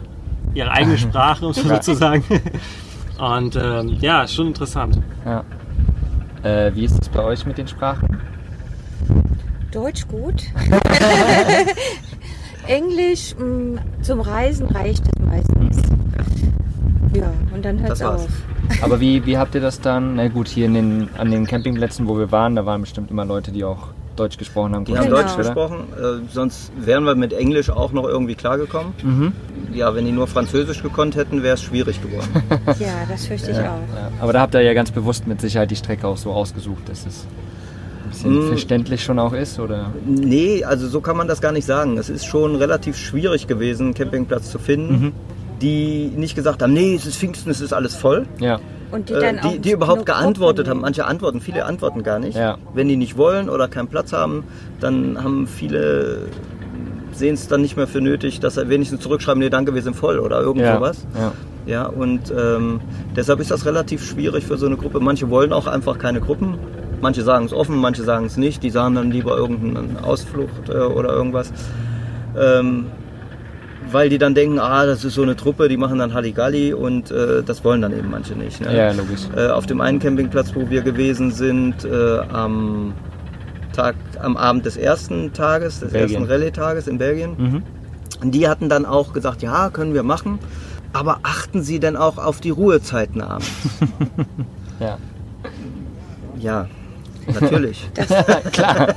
ihre 0.53 0.71
eigene 0.71 0.97
Sprache, 1.00 1.45
um 1.45 1.53
so 1.53 1.68
Ja. 1.68 1.75
sozusagen. 1.75 2.24
Und 3.19 3.56
ähm, 3.56 3.97
ja, 4.01 4.24
ist 4.24 4.33
schon 4.33 4.47
interessant. 4.47 5.00
Ja. 5.24 5.44
Äh, 6.41 6.75
wie 6.75 6.83
ist 6.83 7.00
es 7.00 7.09
bei 7.09 7.24
euch 7.24 7.45
mit 7.45 7.57
den 7.59 7.68
Sprachen? 7.68 8.12
Deutsch 9.74 10.08
gut. 10.08 10.44
Englisch 12.68 13.36
mh, 13.38 13.81
zum 14.02 14.22
Reisen 14.22 14.68
reicht 14.68 15.04
es 15.06 15.25
meistens. 15.25 15.81
Ja, 17.14 17.31
und 17.54 17.64
dann 17.66 17.80
hört 17.80 17.92
es 17.94 18.02
auf. 18.02 18.28
Aber 18.81 19.00
wie, 19.00 19.25
wie 19.25 19.38
habt 19.38 19.54
ihr 19.56 19.62
das 19.62 19.81
dann? 19.81 20.16
Na 20.16 20.28
gut, 20.30 20.48
hier 20.48 20.66
in 20.68 20.74
den, 20.74 21.10
an 21.18 21.30
den 21.31 21.46
Campingplätzen, 21.46 22.08
wo 22.08 22.18
wir 22.18 22.31
waren, 22.31 22.56
da 22.56 22.66
waren 22.66 22.81
bestimmt 22.81 23.12
immer 23.12 23.25
Leute, 23.25 23.52
die 23.52 23.64
auch 23.64 23.90
Deutsch 24.16 24.38
gesprochen 24.38 24.74
haben. 24.75 24.86
Die 24.86 24.96
haben 24.98 25.06
Genau. 25.06 25.18
Deutsch 25.18 25.36
gesprochen, 25.36 25.88
äh, 25.98 26.22
sonst 26.31 26.72
wären 26.80 27.04
wir 27.04 27.16
mit 27.16 27.34
Englisch 27.34 27.69
auch 27.69 27.92
noch 27.92 28.04
irgendwie 28.06 28.36
klargekommen. 28.36 28.94
Mhm. 29.04 29.31
Ja, 29.74 29.94
wenn 29.96 30.06
die 30.06 30.12
nur 30.12 30.28
Französisch 30.28 30.81
gekonnt 30.84 31.16
hätten, 31.16 31.42
wäre 31.44 31.56
es 31.56 31.64
schwierig 31.64 32.00
geworden. 32.02 32.30
Ja, 32.80 32.94
das 33.10 33.26
fürchte 33.26 33.52
ich 33.52 33.58
Ja, 33.58 33.72
auch. 33.74 33.96
ja. 33.96 34.12
Aber 34.22 34.31
da 34.34 34.42
habt 34.42 34.54
ihr 34.54 34.62
ja 34.62 34.74
ganz 34.76 34.92
bewusst 34.92 35.26
mit 35.28 35.42
Sicherheit 35.42 35.72
die 35.72 35.76
Strecke 35.76 36.08
auch 36.08 36.18
so 36.18 36.31
ausgesucht, 36.31 36.88
dass 36.90 37.06
es 37.08 37.26
bisschen 38.13 38.45
Mm. 38.45 38.48
verständlich 38.48 39.04
schon 39.04 39.19
auch 39.19 39.33
ist, 39.33 39.60
oder? 39.60 39.92
nee, 40.06 40.64
also 40.64 40.88
so 40.88 41.02
kann 41.02 41.18
man 41.18 41.28
das 41.28 41.42
gar 41.42 41.52
nicht 41.52 41.66
sagen. 41.66 41.97
Es 41.97 42.09
ist 42.09 42.26
schon 42.26 42.56
relativ 42.56 42.97
schwierig 42.97 43.47
gewesen, 43.47 43.88
einen 43.88 43.94
Campingplatz 43.94 44.49
zu 44.52 44.59
finden, 44.59 44.94
Mhm. 44.94 45.11
die 45.61 46.11
nicht 46.16 46.35
gesagt 46.35 46.61
haben, 46.64 46.73
nee, 46.73 46.95
es 46.95 47.06
ist 47.06 47.18
Pfingsten, 47.18 47.49
es 47.52 47.61
ist 47.61 47.73
alles 47.73 47.95
voll. 47.95 48.26
Ja. 48.40 48.59
Und 48.92 49.09
die 49.09 49.14
Äh, 49.14 49.35
die, 49.42 49.59
die 49.59 49.71
überhaupt 49.71 50.06
geantwortet 50.06 50.68
Gruppen 50.68 50.69
haben. 50.69 50.81
Manche 50.81 51.06
antworten, 51.06 51.42
viele 51.42 51.66
antworten 51.66 52.04
gar 52.04 52.19
nicht. 52.19 52.38
Ja. 52.38 52.57
Wenn 52.76 52.88
die 52.88 52.95
nicht 52.95 53.18
wollen 53.18 53.49
oder 53.49 53.68
keinen 53.68 53.88
Platz 53.88 54.14
haben, 54.14 54.44
dann 54.80 55.23
haben 55.23 55.47
viele 55.47 56.28
sehen 57.11 57.35
es 57.35 57.47
dann 57.47 57.61
nicht 57.61 57.78
mehr 57.78 57.85
für 57.88 58.02
nötig, 58.02 58.40
dass 58.40 58.57
er 58.57 58.69
wenigstens 58.69 59.02
zurückschreiben, 59.02 59.40
nee, 59.40 59.49
danke, 59.52 59.76
wir 59.76 59.83
sind 59.83 59.95
voll 59.95 60.18
oder 60.18 60.42
irgend 60.42 60.64
ja. 60.64 60.76
sowas. 60.76 61.06
Ja. 61.16 61.31
Ja, 61.66 61.85
und 61.85 62.33
ähm, 62.38 62.81
deshalb 63.16 63.40
ist 63.40 63.49
das 63.52 63.66
relativ 63.66 64.04
schwierig 64.04 64.44
für 64.45 64.57
so 64.57 64.66
eine 64.66 64.76
Gruppe. 64.78 64.99
Manche 64.99 65.30
wollen 65.30 65.54
auch 65.54 65.66
einfach 65.68 65.97
keine 65.97 66.19
Gruppen. 66.19 66.56
Manche 67.04 67.22
sagen 67.22 67.45
es 67.45 67.54
offen, 67.54 67.76
manche 67.78 68.04
sagen 68.04 68.26
es 68.26 68.38
nicht. 68.38 68.64
Die 68.64 68.69
sagen 68.69 68.95
dann 68.95 69.12
lieber 69.12 69.36
irgendeine 69.38 70.04
Ausflucht 70.04 70.69
äh, 70.69 70.74
oder 70.78 71.10
irgendwas. 71.14 71.52
Ähm, 72.38 72.86
weil 73.92 74.07
die 74.10 74.18
dann 74.18 74.33
denken, 74.33 74.57
ah, 74.60 74.86
das 74.86 75.04
ist 75.04 75.14
so 75.16 75.22
eine 75.22 75.36
Truppe, 75.36 75.68
die 75.68 75.76
machen 75.78 76.00
dann 76.00 76.14
Halligalli 76.14 76.74
und 76.74 77.12
äh, 77.12 77.44
das 77.44 77.64
wollen 77.66 77.81
dann 77.81 77.92
eben 77.92 78.10
manche 78.10 78.33
nicht. 78.36 78.62
Ne? 78.62 78.76
ja, 78.76 78.92
logisch. 78.94 79.22
Äh, 79.36 79.50
auf 79.50 79.66
dem 79.66 79.81
einen 79.81 80.00
Campingplatz, 80.00 80.56
wo 80.56 80.69
wir 80.69 80.81
gewesen 80.81 81.31
sind, 81.31 81.83
äh, 81.83 82.19
am 82.31 82.94
Tag, 83.74 83.95
am 84.19 84.38
Abend 84.38 84.66
des 84.66 84.78
ersten 84.78 85.33
Tages, 85.33 85.81
des 85.81 85.92
Belgien. 85.92 86.22
ersten 86.22 86.31
Rallye-Tages 86.31 86.88
in 86.88 86.98
Belgien, 86.98 87.36
Mhm. 88.24 88.31
die 88.31 88.48
hatten 88.48 88.69
dann 88.69 88.86
auch 88.86 89.12
gesagt, 89.14 89.42
ja, 89.44 89.69
können 89.69 89.94
wir 89.94 90.04
machen, 90.04 90.40
aber 90.94 91.19
achten 91.24 91.62
Sie 91.62 91.80
denn 91.80 91.98
auch 91.98 92.18
auf 92.18 92.40
die 92.40 92.52
Ruhezeiten 92.52 93.19
abends? 93.22 93.52
Ja. 94.80 94.98
ja, 96.40 96.68
natürlich. 97.27 97.89
klar. 98.51 98.94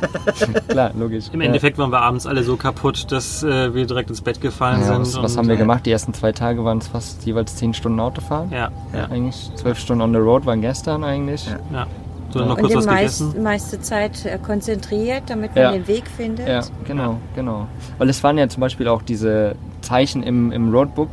klar, 0.68 0.90
logisch. 0.98 1.26
Im. 1.32 1.40
Endeffekt 1.40 1.78
waren 1.78 1.90
wir 1.90 2.00
abends 2.00 2.26
alle 2.26 2.42
so 2.42 2.56
kaputt, 2.56 3.10
dass 3.12 3.42
äh, 3.42 3.74
wir 3.74 3.86
direkt 3.86 4.10
ins 4.10 4.20
Bett 4.20 4.40
gefallen 4.40 4.80
Ja, 4.80 4.86
sind. 4.86 5.00
was, 5.00 5.22
was 5.22 5.32
und, 5.32 5.38
haben 5.38 5.48
wir 5.48 5.54
äh, 5.54 5.58
gemacht? 5.58 5.86
Die 5.86 5.90
ersten 5.92 6.12
zwei 6.14 6.32
Tage 6.32 6.64
waren 6.64 6.78
es 6.78 6.88
fast 6.88 7.24
jeweils 7.24 7.56
zehn 7.56 7.74
Stunden 7.74 8.00
Autofahren. 8.00 8.50
Ja, 8.50 8.70
Ja. 8.92 9.04
Eigentlich 9.10 9.50
zwölf 9.54 9.78
Stunden 9.78 10.02
on 10.02 10.12
the 10.12 10.18
road 10.18 10.44
waren 10.46 10.60
gestern 10.60 11.04
eigentlich. 11.04 11.46
Ja. 11.46 11.58
ja. 11.72 11.86
So, 12.30 12.40
dann 12.40 12.48
noch 12.48 12.56
Und 12.56 12.62
kurz 12.62 12.72
die 12.72 12.78
was 12.78 12.86
meist, 12.86 13.18
gegessen. 13.20 13.42
meiste 13.42 13.80
Zeit 13.80 14.24
äh, 14.26 14.38
konzentriert, 14.44 15.22
damit 15.28 15.54
man 15.54 15.62
Ja. 15.64 15.72
den 15.72 15.86
Weg 15.86 16.04
findet. 16.08 16.48
Ja, 16.48 16.60
genau, 16.84 17.18
genau. 17.36 17.66
Weil 17.98 18.08
es 18.08 18.22
waren 18.24 18.36
ja 18.36 18.48
zum 18.48 18.60
Beispiel 18.60 18.88
auch 18.88 19.02
diese 19.02 19.54
Zeichen 19.80 20.22
im, 20.24 20.50
im 20.50 20.74
Roadbook, 20.74 21.08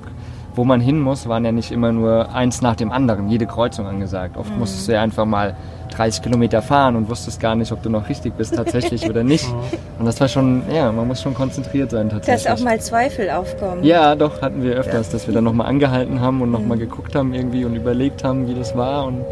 wo 0.55 0.63
man 0.63 0.82
hin 0.82 1.00
muss, 1.00 1.27
waren 1.27 1.46
ja 1.46 1.51
nicht 1.51 1.72
immer 1.72 1.91
nur 1.91 2.34
eins 2.34 2.62
nach 2.62 2.75
dem 2.75 2.91
anderen, 2.91 3.29
jede 3.29 3.46
Kreuzung 3.46 3.86
angesagt. 3.86 4.38
Oft 4.38 4.51
Mhm. 4.53 4.60
musstest 4.60 4.88
du 4.88 4.93
ja 4.93 5.01
einfach 5.01 5.25
mal 5.25 5.55
30 5.96 6.22
Kilometer 6.22 6.62
fahren 6.62 6.96
und 6.96 7.10
wusstest 7.10 7.40
gar 7.40 7.56
nicht, 7.56 7.72
ob 7.72 7.82
du 7.82 7.90
noch 7.90 8.10
richtig 8.10 8.36
bist 8.36 8.56
tatsächlich 8.56 9.10
oder 9.10 9.24
nicht. 9.24 9.46
Und 10.00 10.06
das 10.06 10.20
war 10.20 10.28
schon, 10.28 10.64
ja, 10.74 10.92
man 10.92 11.08
muss 11.08 11.22
schon 11.22 11.34
konzentriert 11.34 11.92
sein 11.92 12.10
tatsächlich. 12.10 12.46
Dass 12.46 12.60
auch 12.60 12.66
mal 12.66 12.80
Zweifel 12.82 13.30
aufkommen. 13.30 13.84
Ja, 13.84 14.16
doch, 14.16 14.42
hatten 14.42 14.64
wir 14.64 14.74
öfters, 14.74 15.10
dass 15.10 15.28
wir 15.28 15.34
dann 15.34 15.44
nochmal 15.44 15.68
angehalten 15.68 16.20
haben 16.20 16.42
und 16.42 16.52
nochmal 16.52 16.78
geguckt 16.78 17.16
haben 17.16 17.34
irgendwie 17.34 17.64
und 17.64 17.76
überlegt 17.76 18.24
haben, 18.24 18.48
wie 18.48 18.54
das 18.54 18.76
war. 18.76 19.06
Und 19.06 19.24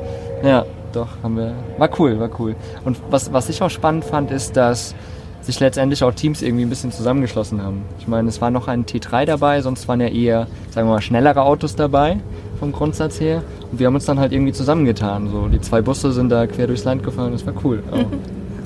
ja, 0.43 0.65
doch, 0.93 1.09
haben 1.23 1.37
wir. 1.37 1.53
War 1.77 1.89
cool, 1.99 2.19
war 2.19 2.29
cool. 2.39 2.55
Und 2.85 2.97
was, 3.09 3.33
was 3.33 3.49
ich 3.49 3.61
auch 3.61 3.69
spannend 3.69 4.05
fand, 4.05 4.31
ist, 4.31 4.55
dass 4.55 4.95
sich 5.41 5.59
letztendlich 5.59 6.03
auch 6.03 6.13
Teams 6.13 6.41
irgendwie 6.41 6.63
ein 6.63 6.69
bisschen 6.69 6.91
zusammengeschlossen 6.91 7.63
haben. 7.63 7.83
Ich 7.99 8.07
meine, 8.07 8.29
es 8.29 8.41
war 8.41 8.51
noch 8.51 8.67
ein 8.67 8.85
T3 8.85 9.25
dabei, 9.25 9.61
sonst 9.61 9.87
waren 9.87 9.99
ja 9.99 10.07
eher, 10.07 10.47
sagen 10.69 10.87
wir 10.87 10.93
mal, 10.93 11.01
schnellere 11.01 11.41
Autos 11.41 11.75
dabei 11.75 12.17
vom 12.61 12.71
Grundsatz 12.71 13.19
her. 13.19 13.41
Und 13.71 13.79
wir 13.79 13.87
haben 13.87 13.95
uns 13.95 14.05
dann 14.05 14.19
halt 14.19 14.31
irgendwie 14.31 14.53
zusammengetan. 14.53 15.29
So, 15.29 15.47
die 15.47 15.59
zwei 15.59 15.81
Busse 15.81 16.11
sind 16.11 16.29
da 16.29 16.45
quer 16.45 16.67
durchs 16.67 16.83
Land 16.83 17.03
gefahren, 17.03 17.31
das 17.31 17.43
war 17.45 17.55
cool. 17.63 17.83
Auch. 17.91 18.05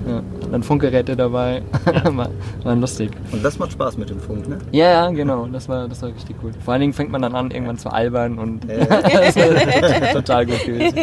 Ja, 0.08 0.22
dann 0.52 0.62
Funkgeräte 0.62 1.16
dabei, 1.16 1.64
war, 2.04 2.30
war 2.64 2.76
lustig. 2.76 3.10
Und 3.32 3.44
das 3.44 3.58
macht 3.58 3.72
Spaß 3.72 3.98
mit 3.98 4.10
dem 4.10 4.20
Funk, 4.20 4.48
ne? 4.48 4.60
Ja, 4.72 4.92
ja, 4.92 5.10
genau. 5.10 5.48
Das 5.48 5.68
war, 5.68 5.88
das 5.88 6.02
war 6.04 6.10
richtig 6.10 6.36
cool. 6.44 6.52
Vor 6.64 6.74
allen 6.74 6.82
Dingen 6.82 6.94
fängt 6.94 7.10
man 7.10 7.24
dann 7.24 7.34
an, 7.34 7.50
irgendwann 7.50 7.78
zu 7.80 7.90
albern 7.90 8.38
und 8.38 8.60
das 8.70 9.36
war 9.36 10.14
total 10.14 10.46
gut 10.46 10.64
gewesen. 10.64 11.00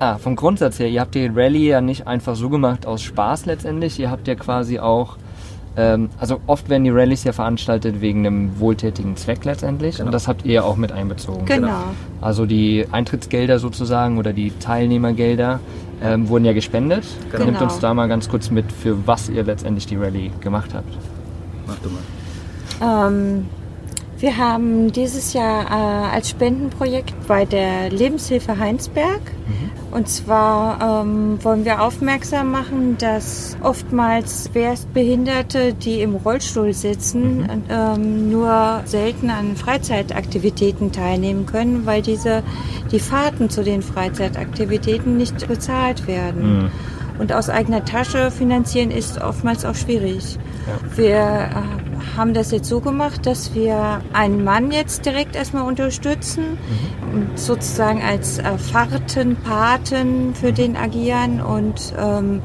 Ah, 0.00 0.18
vom 0.18 0.34
Grundsatz 0.34 0.80
her, 0.80 0.88
ihr 0.88 1.00
habt 1.00 1.14
die 1.14 1.26
Rallye 1.26 1.68
ja 1.68 1.80
nicht 1.80 2.08
einfach 2.08 2.34
so 2.34 2.48
gemacht 2.48 2.86
aus 2.86 3.02
Spaß 3.02 3.46
letztendlich. 3.46 4.00
Ihr 4.00 4.10
habt 4.10 4.26
ja 4.26 4.34
quasi 4.34 4.80
auch, 4.80 5.18
ähm, 5.76 6.10
also 6.18 6.40
oft 6.46 6.68
werden 6.68 6.84
die 6.84 6.90
Rallyes 6.90 7.24
ja 7.24 7.32
veranstaltet 7.32 8.00
wegen 8.00 8.26
einem 8.26 8.60
wohltätigen 8.60 9.16
Zweck 9.16 9.44
letztendlich. 9.44 9.96
Genau. 9.96 10.06
Und 10.06 10.12
das 10.12 10.28
habt 10.28 10.44
ihr 10.44 10.52
ja 10.52 10.62
auch 10.64 10.76
mit 10.76 10.92
einbezogen. 10.92 11.46
Genau. 11.46 11.84
Also 12.20 12.46
die 12.46 12.86
Eintrittsgelder 12.90 13.58
sozusagen 13.58 14.18
oder 14.18 14.32
die 14.32 14.52
Teilnehmergelder 14.58 15.60
ähm, 16.02 16.28
wurden 16.28 16.44
ja 16.44 16.52
gespendet. 16.52 17.04
Genau. 17.30 17.44
Nimmt 17.46 17.62
uns 17.62 17.78
da 17.78 17.94
mal 17.94 18.08
ganz 18.08 18.28
kurz 18.28 18.50
mit, 18.50 18.70
für 18.70 19.06
was 19.06 19.28
ihr 19.28 19.44
letztendlich 19.44 19.86
die 19.86 19.96
Rallye 19.96 20.30
gemacht 20.40 20.74
habt. 20.74 20.92
Mach 21.66 21.78
du 21.78 21.88
mal. 21.88 23.08
Ähm, 23.08 23.46
wir 24.22 24.38
haben 24.38 24.92
dieses 24.92 25.32
Jahr 25.32 25.66
äh, 25.66 26.14
als 26.14 26.30
Spendenprojekt 26.30 27.26
bei 27.26 27.44
der 27.44 27.90
Lebenshilfe 27.90 28.56
Heinsberg. 28.56 29.20
Und 29.90 30.08
zwar 30.08 31.02
ähm, 31.02 31.38
wollen 31.42 31.64
wir 31.64 31.82
aufmerksam 31.82 32.50
machen, 32.50 32.96
dass 32.98 33.56
oftmals 33.62 34.48
Schwerstbehinderte, 34.50 35.74
die 35.74 36.00
im 36.00 36.14
Rollstuhl 36.14 36.72
sitzen, 36.72 37.64
ähm, 37.68 38.30
nur 38.30 38.82
selten 38.86 39.28
an 39.28 39.56
Freizeitaktivitäten 39.56 40.92
teilnehmen 40.92 41.44
können, 41.44 41.84
weil 41.84 42.00
diese 42.00 42.42
die 42.90 43.00
Fahrten 43.00 43.50
zu 43.50 43.64
den 43.64 43.82
Freizeitaktivitäten 43.82 45.16
nicht 45.16 45.46
bezahlt 45.48 46.06
werden. 46.06 46.70
Und 47.18 47.32
aus 47.32 47.48
eigener 47.48 47.84
Tasche 47.84 48.30
finanzieren 48.30 48.90
ist 48.90 49.20
oftmals 49.20 49.64
auch 49.64 49.74
schwierig. 49.74 50.38
Wir 50.96 51.16
äh, 51.16 52.16
haben 52.16 52.34
das 52.34 52.50
jetzt 52.50 52.68
so 52.68 52.80
gemacht, 52.80 53.26
dass 53.26 53.54
wir 53.54 54.00
einen 54.12 54.44
Mann 54.44 54.70
jetzt 54.70 55.04
direkt 55.06 55.36
erstmal 55.36 55.64
unterstützen, 55.66 56.58
und 57.12 57.38
sozusagen 57.38 58.02
als 58.02 58.38
äh, 58.38 58.56
Fahrtenpaten 58.58 60.34
für 60.34 60.52
den 60.52 60.76
agieren 60.76 61.40
und 61.40 61.92
ähm, 61.98 62.40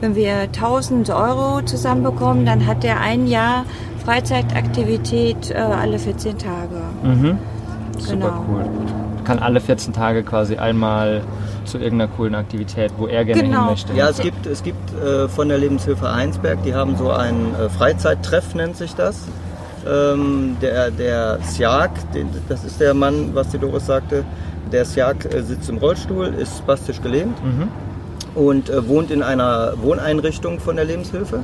wenn 0.00 0.14
wir 0.14 0.40
1000 0.42 1.10
Euro 1.10 1.62
zusammenbekommen, 1.62 2.46
dann 2.46 2.66
hat 2.66 2.82
der 2.82 3.00
ein 3.00 3.26
Jahr 3.26 3.64
Freizeitaktivität 4.04 5.50
äh, 5.50 5.54
alle 5.54 5.98
14 5.98 6.38
Tage. 6.38 6.80
Mhm. 7.02 7.38
Super 7.98 8.12
Genau. 8.16 8.44
cool. 8.48 8.64
Kann 9.24 9.38
alle 9.38 9.60
14 9.60 9.92
Tage 9.92 10.22
quasi 10.22 10.56
einmal 10.56 11.22
zu 11.64 11.78
irgendeiner 11.78 12.10
coolen 12.16 12.34
Aktivität, 12.34 12.92
wo 12.98 13.06
er 13.06 13.24
gerne 13.24 13.42
Genau. 13.42 13.58
hin 13.60 13.66
möchte. 13.70 13.92
Ja, 13.94 14.08
es 14.08 14.18
gibt, 14.20 14.46
es 14.46 14.62
gibt 14.62 14.92
äh, 15.02 15.28
von 15.28 15.48
der 15.48 15.58
Lebenshilfe 15.58 16.12
Heinsberg, 16.14 16.62
die 16.64 16.74
haben 16.74 16.96
so 16.96 17.10
einen 17.10 17.54
äh, 17.54 17.68
Freizeittreff, 17.68 18.54
nennt 18.54 18.76
sich 18.76 18.94
das. 18.94 19.22
Ähm, 19.88 20.56
der 20.60 20.90
der 20.90 21.38
Siak, 21.42 21.90
den, 22.12 22.28
das 22.48 22.64
ist 22.64 22.80
der 22.80 22.92
Mann, 22.92 23.30
was 23.34 23.48
die 23.48 23.58
Doris 23.58 23.86
sagte, 23.86 24.24
der 24.72 24.84
Siak 24.84 25.24
äh, 25.32 25.42
sitzt 25.42 25.68
im 25.70 25.78
Rollstuhl, 25.78 26.26
ist 26.26 26.58
spastisch 26.58 27.00
gelähmt 27.00 27.38
Mhm. 27.42 27.68
und 28.34 28.68
äh, 28.68 28.86
wohnt 28.86 29.10
in 29.10 29.22
einer 29.22 29.72
Wohneinrichtung 29.80 30.60
von 30.60 30.76
der 30.76 30.84
Lebenshilfe. 30.84 31.40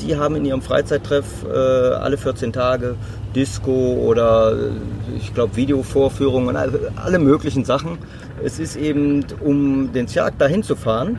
Die 0.00 0.16
haben 0.16 0.36
in 0.36 0.44
ihrem 0.44 0.62
Freizeittreff 0.62 1.24
äh, 1.44 1.56
alle 1.56 2.16
14 2.16 2.52
Tage 2.52 2.96
Disco 3.34 3.94
oder 4.06 4.52
äh, 4.52 5.16
ich 5.16 5.32
glaube 5.34 5.56
Videovorführungen, 5.56 6.56
alle 6.56 7.18
möglichen 7.18 7.64
Sachen. 7.64 7.98
Es 8.42 8.58
ist 8.58 8.76
eben, 8.76 9.24
um 9.40 9.92
den 9.92 10.06
Siak 10.08 10.38
dahin 10.38 10.62
zu 10.62 10.76
fahren, 10.76 11.18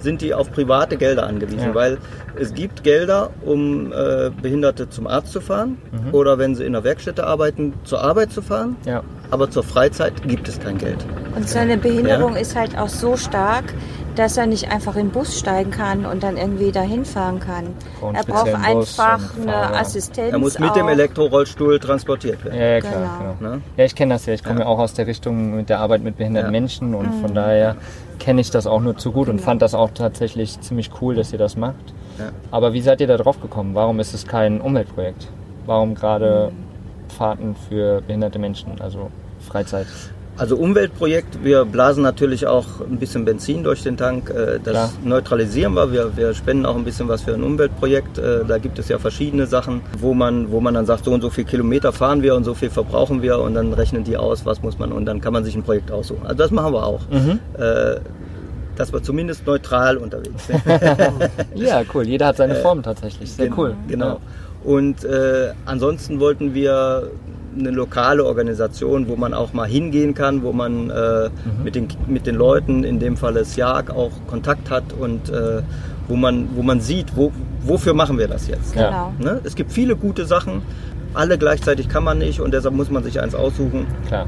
sind 0.00 0.20
die 0.20 0.32
auf 0.32 0.52
private 0.52 0.96
Gelder 0.96 1.26
angewiesen, 1.26 1.68
Ja. 1.68 1.74
weil 1.74 1.98
es 2.38 2.54
gibt 2.54 2.84
Gelder, 2.84 3.30
um 3.44 3.92
äh, 3.92 4.30
Behinderte 4.40 4.88
zum 4.88 5.08
Arzt 5.08 5.32
zu 5.32 5.40
fahren 5.40 5.76
oder 6.12 6.38
wenn 6.38 6.54
sie 6.54 6.64
in 6.64 6.72
der 6.72 6.84
Werkstätte 6.84 7.26
arbeiten, 7.26 7.72
zur 7.82 8.00
Arbeit 8.02 8.30
zu 8.32 8.40
fahren. 8.42 8.76
Ja. 8.84 9.02
Aber 9.30 9.50
zur 9.50 9.64
Freizeit 9.64 10.22
gibt 10.26 10.48
es 10.48 10.60
kein 10.60 10.78
Geld. 10.78 11.04
Und 11.34 11.48
seine 11.48 11.76
Behinderung 11.76 12.36
ist 12.36 12.54
halt 12.56 12.78
auch 12.78 12.88
so 12.88 13.16
stark, 13.16 13.74
dass 14.18 14.36
er 14.36 14.46
nicht 14.46 14.70
einfach 14.70 14.96
in 14.96 15.06
den 15.06 15.10
Bus 15.10 15.38
steigen 15.38 15.70
kann 15.70 16.04
und 16.04 16.22
dann 16.22 16.36
irgendwie 16.36 16.72
dahin 16.72 17.04
fahren 17.04 17.38
kann. 17.38 17.68
Braucht 18.00 18.16
er 18.16 18.24
braucht 18.24 18.54
einfach 18.54 19.20
eine. 19.40 19.76
Assistenz. 19.76 20.32
Er 20.32 20.38
muss 20.38 20.58
mit 20.58 20.74
dem 20.74 20.86
auch. 20.86 20.90
Elektrorollstuhl 20.90 21.78
transportiert 21.78 22.44
werden. 22.44 22.58
Ja, 22.58 22.66
ja, 22.66 22.80
klar. 22.80 23.18
Genau. 23.18 23.34
Genau. 23.38 23.50
Ne? 23.56 23.62
Ja, 23.76 23.84
ich 23.84 23.94
kenne 23.94 24.14
das 24.14 24.26
ja. 24.26 24.34
Ich 24.34 24.42
komme 24.42 24.60
ja. 24.60 24.66
auch 24.66 24.78
aus 24.80 24.94
der 24.94 25.06
Richtung 25.06 25.54
mit 25.54 25.68
der 25.68 25.78
Arbeit 25.78 26.02
mit 26.02 26.16
behinderten 26.16 26.52
Ja. 26.52 26.60
Menschen 26.60 26.94
und 26.94 27.14
von 27.20 27.32
daher 27.34 27.76
kenne 28.18 28.40
ich 28.40 28.50
das 28.50 28.66
auch 28.66 28.80
nur 28.80 28.96
zu 28.96 29.12
gut 29.12 29.28
und 29.28 29.36
Genau. 29.36 29.46
fand 29.46 29.62
das 29.62 29.74
auch 29.74 29.90
tatsächlich 29.94 30.60
ziemlich 30.60 30.90
cool, 31.00 31.14
dass 31.14 31.32
ihr 31.32 31.38
das 31.38 31.56
macht. 31.56 31.94
Ja. 32.18 32.30
Aber 32.50 32.72
wie 32.72 32.80
seid 32.80 33.00
ihr 33.00 33.06
da 33.06 33.16
drauf 33.16 33.40
gekommen? 33.40 33.74
Warum 33.74 34.00
ist 34.00 34.14
es 34.14 34.26
kein 34.26 34.60
Umweltprojekt? 34.60 35.28
Warum 35.66 35.94
gerade 35.94 36.50
Fahrten 37.16 37.54
für 37.68 38.00
behinderte 38.00 38.40
Menschen, 38.40 38.80
also 38.80 39.10
Freizeit? 39.38 39.86
Also 40.38 40.56
Umweltprojekt, 40.56 41.42
wir 41.42 41.64
blasen 41.64 42.02
natürlich 42.04 42.46
auch 42.46 42.80
ein 42.80 42.98
bisschen 42.98 43.24
Benzin 43.24 43.64
durch 43.64 43.82
den 43.82 43.96
Tank. 43.96 44.30
äh, 44.30 44.60
Das 44.62 44.72
Klar. 44.72 44.92
neutralisieren 45.04 45.74
wir. 45.74 45.92
wir. 45.92 46.16
Wir 46.16 46.32
spenden 46.32 46.64
auch 46.64 46.76
ein 46.76 46.84
bisschen 46.84 47.08
was 47.08 47.22
für 47.22 47.34
ein 47.34 47.42
Umweltprojekt. 47.42 48.18
Äh, 48.18 48.44
Da 48.46 48.58
gibt 48.58 48.78
es 48.78 48.88
ja 48.88 48.98
verschiedene 49.00 49.46
Sachen, 49.48 49.80
wo 49.98 50.14
man, 50.14 50.52
wo 50.52 50.60
man 50.60 50.74
dann 50.74 50.86
sagt, 50.86 51.04
so 51.04 51.12
und 51.12 51.22
so 51.22 51.30
viel 51.30 51.42
Kilometer 51.44 51.92
fahren 51.92 52.22
wir 52.22 52.36
und 52.36 52.44
so 52.44 52.54
viel 52.54 52.70
verbrauchen 52.70 53.20
wir 53.20 53.40
und 53.40 53.54
dann 53.54 53.72
rechnen 53.72 54.04
die 54.04 54.16
aus, 54.16 54.46
was 54.46 54.62
muss 54.62 54.78
man 54.78 54.92
und 54.92 55.06
dann 55.06 55.20
kann 55.20 55.32
man 55.32 55.42
sich 55.42 55.56
ein 55.56 55.64
Projekt 55.64 55.90
aussuchen. 55.90 56.22
Also 56.24 56.36
das 56.36 56.52
machen 56.52 56.72
wir 56.72 56.86
auch. 56.86 57.00
Äh, 57.58 57.96
Dass 58.76 58.92
wir 58.92 59.02
zumindest 59.02 59.44
neutral 59.44 59.96
unterwegs 59.96 60.46
sind. 60.46 60.62
Ja, 61.56 61.82
cool. 61.92 62.06
Jeder 62.06 62.26
hat 62.26 62.36
seine 62.36 62.54
Form 62.54 62.80
tatsächlich. 62.84 63.32
Sehr 63.32 63.50
cool. 63.58 63.74
Genau. 63.88 64.20
Und 64.62 65.04
äh, 65.04 65.50
ansonsten 65.66 66.20
wollten 66.20 66.54
wir 66.54 67.10
eine 67.58 67.70
lokale 67.70 68.24
Organisation, 68.24 69.08
wo 69.08 69.16
man 69.16 69.34
auch 69.34 69.52
mal 69.52 69.66
hingehen 69.68 70.14
kann, 70.14 70.42
wo 70.42 70.52
man 70.52 70.90
äh, 70.90 71.30
mit, 71.62 71.74
den, 71.74 71.88
mit 72.06 72.26
den 72.26 72.34
Leuten, 72.34 72.84
in 72.84 72.98
dem 72.98 73.16
Fall 73.16 73.34
das 73.34 73.56
JAG, 73.56 73.90
auch 73.90 74.12
Kontakt 74.26 74.70
hat 74.70 74.92
und 74.98 75.30
äh, 75.30 75.62
wo, 76.08 76.16
man, 76.16 76.48
wo 76.54 76.62
man 76.62 76.80
sieht, 76.80 77.16
wo, 77.16 77.32
wofür 77.62 77.94
machen 77.94 78.18
wir 78.18 78.28
das 78.28 78.48
jetzt. 78.48 78.74
Genau. 78.74 79.12
Ne? 79.18 79.40
Es 79.44 79.54
gibt 79.54 79.72
viele 79.72 79.96
gute 79.96 80.24
Sachen, 80.24 80.62
alle 81.14 81.38
gleichzeitig 81.38 81.88
kann 81.88 82.04
man 82.04 82.18
nicht 82.18 82.40
und 82.40 82.52
deshalb 82.52 82.74
muss 82.74 82.90
man 82.90 83.02
sich 83.02 83.20
eins 83.20 83.34
aussuchen. 83.34 83.86
Klar. 84.06 84.26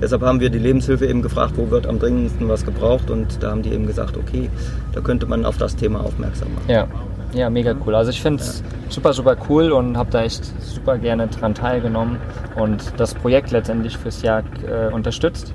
Deshalb 0.00 0.22
haben 0.22 0.40
wir 0.40 0.50
die 0.50 0.58
Lebenshilfe 0.58 1.06
eben 1.06 1.22
gefragt, 1.22 1.54
wo 1.56 1.70
wird 1.70 1.86
am 1.86 1.98
dringendsten 1.98 2.48
was 2.48 2.64
gebraucht 2.64 3.10
und 3.10 3.42
da 3.42 3.50
haben 3.50 3.62
die 3.62 3.70
eben 3.70 3.86
gesagt, 3.86 4.16
okay, 4.16 4.50
da 4.92 5.00
könnte 5.00 5.26
man 5.26 5.46
auf 5.46 5.56
das 5.56 5.74
Thema 5.74 6.00
aufmerksam 6.00 6.48
machen. 6.54 6.68
Ja, 6.68 6.86
ja, 7.32 7.50
mega 7.50 7.74
cool. 7.84 7.94
Also 7.94 8.10
ich 8.10 8.20
finde 8.20 8.42
es 8.42 8.62
super, 8.88 9.12
super 9.12 9.36
cool 9.48 9.72
und 9.72 9.96
habe 9.96 10.10
da 10.10 10.22
echt 10.22 10.44
super 10.62 10.98
gerne 10.98 11.26
dran 11.28 11.54
teilgenommen 11.54 12.18
und 12.56 12.92
das 12.96 13.14
Projekt 13.14 13.50
letztendlich 13.50 13.96
fürs 13.96 14.22
Jahr 14.22 14.42
äh, 14.66 14.92
unterstützt. 14.92 15.52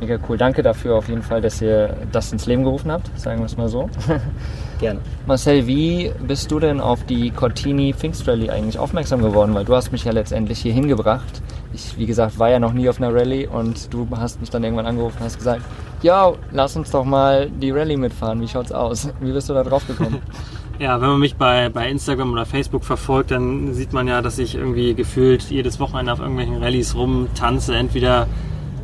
Mega 0.00 0.18
cool. 0.28 0.36
Danke 0.36 0.62
dafür 0.62 0.96
auf 0.96 1.08
jeden 1.08 1.22
Fall, 1.22 1.40
dass 1.40 1.62
ihr 1.62 1.96
das 2.12 2.30
ins 2.30 2.44
Leben 2.44 2.64
gerufen 2.64 2.92
habt, 2.92 3.10
sagen 3.18 3.38
wir 3.38 3.46
es 3.46 3.56
mal 3.56 3.68
so. 3.68 3.88
Gerne. 4.78 5.00
Marcel, 5.26 5.66
wie 5.66 6.12
bist 6.26 6.50
du 6.50 6.60
denn 6.60 6.82
auf 6.82 7.04
die 7.04 7.30
Cortini 7.30 7.94
Pfingst 7.94 8.28
Rally 8.28 8.50
eigentlich 8.50 8.78
aufmerksam 8.78 9.22
geworden? 9.22 9.54
Weil 9.54 9.64
du 9.64 9.74
hast 9.74 9.92
mich 9.92 10.04
ja 10.04 10.12
letztendlich 10.12 10.58
hier 10.58 10.74
hingebracht. 10.74 11.40
Ich, 11.72 11.96
wie 11.98 12.04
gesagt, 12.04 12.38
war 12.38 12.50
ja 12.50 12.58
noch 12.58 12.74
nie 12.74 12.90
auf 12.90 12.98
einer 12.98 13.14
Rallye 13.14 13.46
und 13.46 13.92
du 13.94 14.06
hast 14.14 14.38
mich 14.40 14.50
dann 14.50 14.64
irgendwann 14.64 14.86
angerufen 14.86 15.16
und 15.18 15.24
hast 15.24 15.38
gesagt, 15.38 15.62
ja, 16.02 16.32
lass 16.52 16.76
uns 16.76 16.90
doch 16.90 17.04
mal 17.04 17.48
die 17.48 17.70
Rallye 17.70 17.96
mitfahren. 17.96 18.38
Wie 18.42 18.48
schaut's 18.48 18.72
aus? 18.72 19.08
Wie 19.20 19.32
bist 19.32 19.48
du 19.48 19.54
da 19.54 19.64
drauf 19.64 19.86
gekommen? 19.86 20.20
Ja, 20.78 21.00
wenn 21.00 21.08
man 21.08 21.20
mich 21.20 21.36
bei, 21.36 21.70
bei 21.70 21.88
Instagram 21.88 22.32
oder 22.32 22.44
Facebook 22.44 22.84
verfolgt, 22.84 23.30
dann 23.30 23.72
sieht 23.72 23.94
man 23.94 24.06
ja, 24.08 24.20
dass 24.20 24.38
ich 24.38 24.56
irgendwie 24.56 24.94
gefühlt 24.94 25.44
jedes 25.44 25.80
Wochenende 25.80 26.12
auf 26.12 26.20
irgendwelchen 26.20 26.62
Rallyes 26.62 26.94
rumtanze. 26.94 27.74
Entweder, 27.74 28.26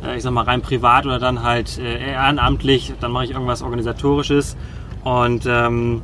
äh, 0.03 0.17
ich 0.17 0.23
sag 0.23 0.31
mal, 0.31 0.43
rein 0.43 0.61
privat 0.61 1.05
oder 1.05 1.19
dann 1.19 1.43
halt 1.43 1.77
äh, 1.77 2.13
ehrenamtlich. 2.13 2.93
Dann 2.99 3.11
mache 3.11 3.25
ich 3.25 3.31
irgendwas 3.31 3.61
Organisatorisches. 3.61 4.57
Und 5.03 5.45
ähm, 5.47 6.01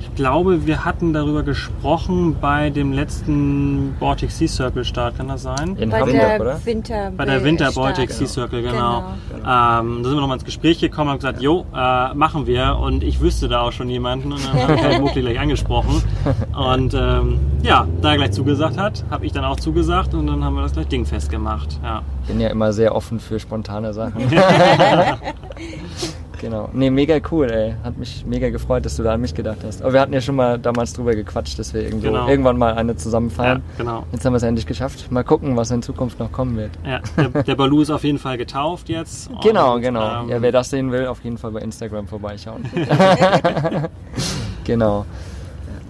Ich 0.00 0.14
glaube, 0.14 0.66
wir 0.66 0.84
hatten 0.84 1.12
darüber 1.12 1.42
gesprochen 1.42 2.36
bei 2.40 2.70
dem 2.70 2.92
letzten 2.92 3.96
Baltic 3.98 4.30
Sea 4.30 4.48
Circle 4.48 4.84
Start, 4.84 5.16
kann 5.16 5.28
das 5.28 5.42
sein? 5.42 5.76
In 5.76 5.90
Bei 5.90 6.00
Hamburg, 6.00 6.12
der 6.12 6.40
oder? 6.40 6.64
Winter 6.64 7.12
Bei 7.16 7.24
der 7.24 7.42
Winter 7.44 7.70
Start. 7.70 7.96
Baltic 7.96 8.10
Sea 8.10 8.26
Circle, 8.26 8.62
genau. 8.62 9.04
Genau. 9.30 9.38
Ähm, 9.38 10.02
da 10.02 10.08
sind 10.08 10.16
wir 10.16 10.20
nochmal 10.20 10.36
ins 10.36 10.44
Gespräch 10.44 10.78
gekommen 10.80 11.08
und 11.08 11.12
haben 11.12 11.18
gesagt, 11.18 11.40
jo, 11.40 11.66
äh, 11.74 12.14
machen 12.14 12.46
wir. 12.46 12.78
Und 12.78 13.02
ich 13.02 13.20
wüsste 13.20 13.48
da 13.48 13.62
auch 13.62 13.72
schon 13.72 13.90
jemanden 13.90 14.32
und 14.32 14.44
dann 14.44 14.62
habe 14.62 14.74
ich 14.74 14.82
halt 14.82 15.00
Mukli 15.00 15.20
gleich 15.20 15.38
angesprochen. 15.38 16.02
Und 16.56 16.94
ähm, 16.94 17.38
ja, 17.62 17.86
da 18.02 18.10
er 18.12 18.16
gleich 18.16 18.32
zugesagt 18.32 18.76
hat, 18.76 19.04
habe 19.10 19.26
ich 19.26 19.32
dann 19.32 19.44
auch 19.44 19.56
zugesagt 19.56 20.14
und 20.14 20.26
dann 20.26 20.44
haben 20.44 20.54
wir 20.54 20.62
das 20.62 20.72
gleich 20.72 20.88
dingfest 20.88 21.30
gemacht. 21.30 21.78
Ja. 21.82 22.02
bin 22.26 22.40
ja 22.40 22.48
immer 22.48 22.72
sehr 22.72 22.94
offen 22.94 23.20
für 23.20 23.38
spontane 23.38 23.94
Sachen. 23.94 24.22
genau. 26.38 26.68
Nee, 26.72 26.90
mega 26.90 27.18
cool, 27.30 27.50
ey. 27.50 27.74
Hat 27.84 27.98
mich 27.98 28.24
mega 28.26 28.50
gefreut, 28.50 28.84
dass 28.84 28.96
du 28.96 29.02
da 29.02 29.14
an 29.14 29.20
mich 29.20 29.34
gedacht 29.34 29.58
hast. 29.64 29.82
Aber 29.82 29.92
wir 29.92 30.00
hatten 30.00 30.12
ja 30.12 30.20
schon 30.20 30.36
mal 30.36 30.58
damals 30.58 30.92
drüber 30.92 31.14
gequatscht, 31.14 31.58
dass 31.58 31.74
wir 31.74 31.82
irgendwo, 31.82 32.08
Genau. 32.08 32.28
irgendwann 32.28 32.56
mal 32.58 32.74
eine 32.74 32.96
zusammen 32.96 33.30
ja, 33.38 33.60
genau. 33.76 34.04
Jetzt 34.12 34.24
haben 34.24 34.32
wir 34.32 34.38
es 34.38 34.42
endlich 34.42 34.66
geschafft. 34.66 35.10
Mal 35.10 35.24
gucken, 35.24 35.56
was 35.56 35.70
in 35.70 35.82
Zukunft 35.82 36.18
noch 36.18 36.32
kommen 36.32 36.56
wird. 36.56 36.70
Ja, 36.84 37.00
der, 37.16 37.42
der 37.42 37.54
Balu 37.54 37.82
ist 37.82 37.90
auf 37.90 38.04
jeden 38.04 38.18
Fall 38.18 38.38
getauft 38.38 38.88
jetzt. 38.88 39.30
Genau, 39.42 39.74
Und, 39.76 39.82
genau. 39.82 40.22
ähm, 40.22 40.28
ja, 40.28 40.42
wer 40.42 40.52
das 40.52 40.70
sehen 40.70 40.90
will, 40.92 41.06
auf 41.06 41.22
jeden 41.24 41.38
Fall 41.38 41.52
bei 41.52 41.60
Instagram 41.60 42.06
vorbeischauen. 42.08 42.64
genau. 44.64 45.04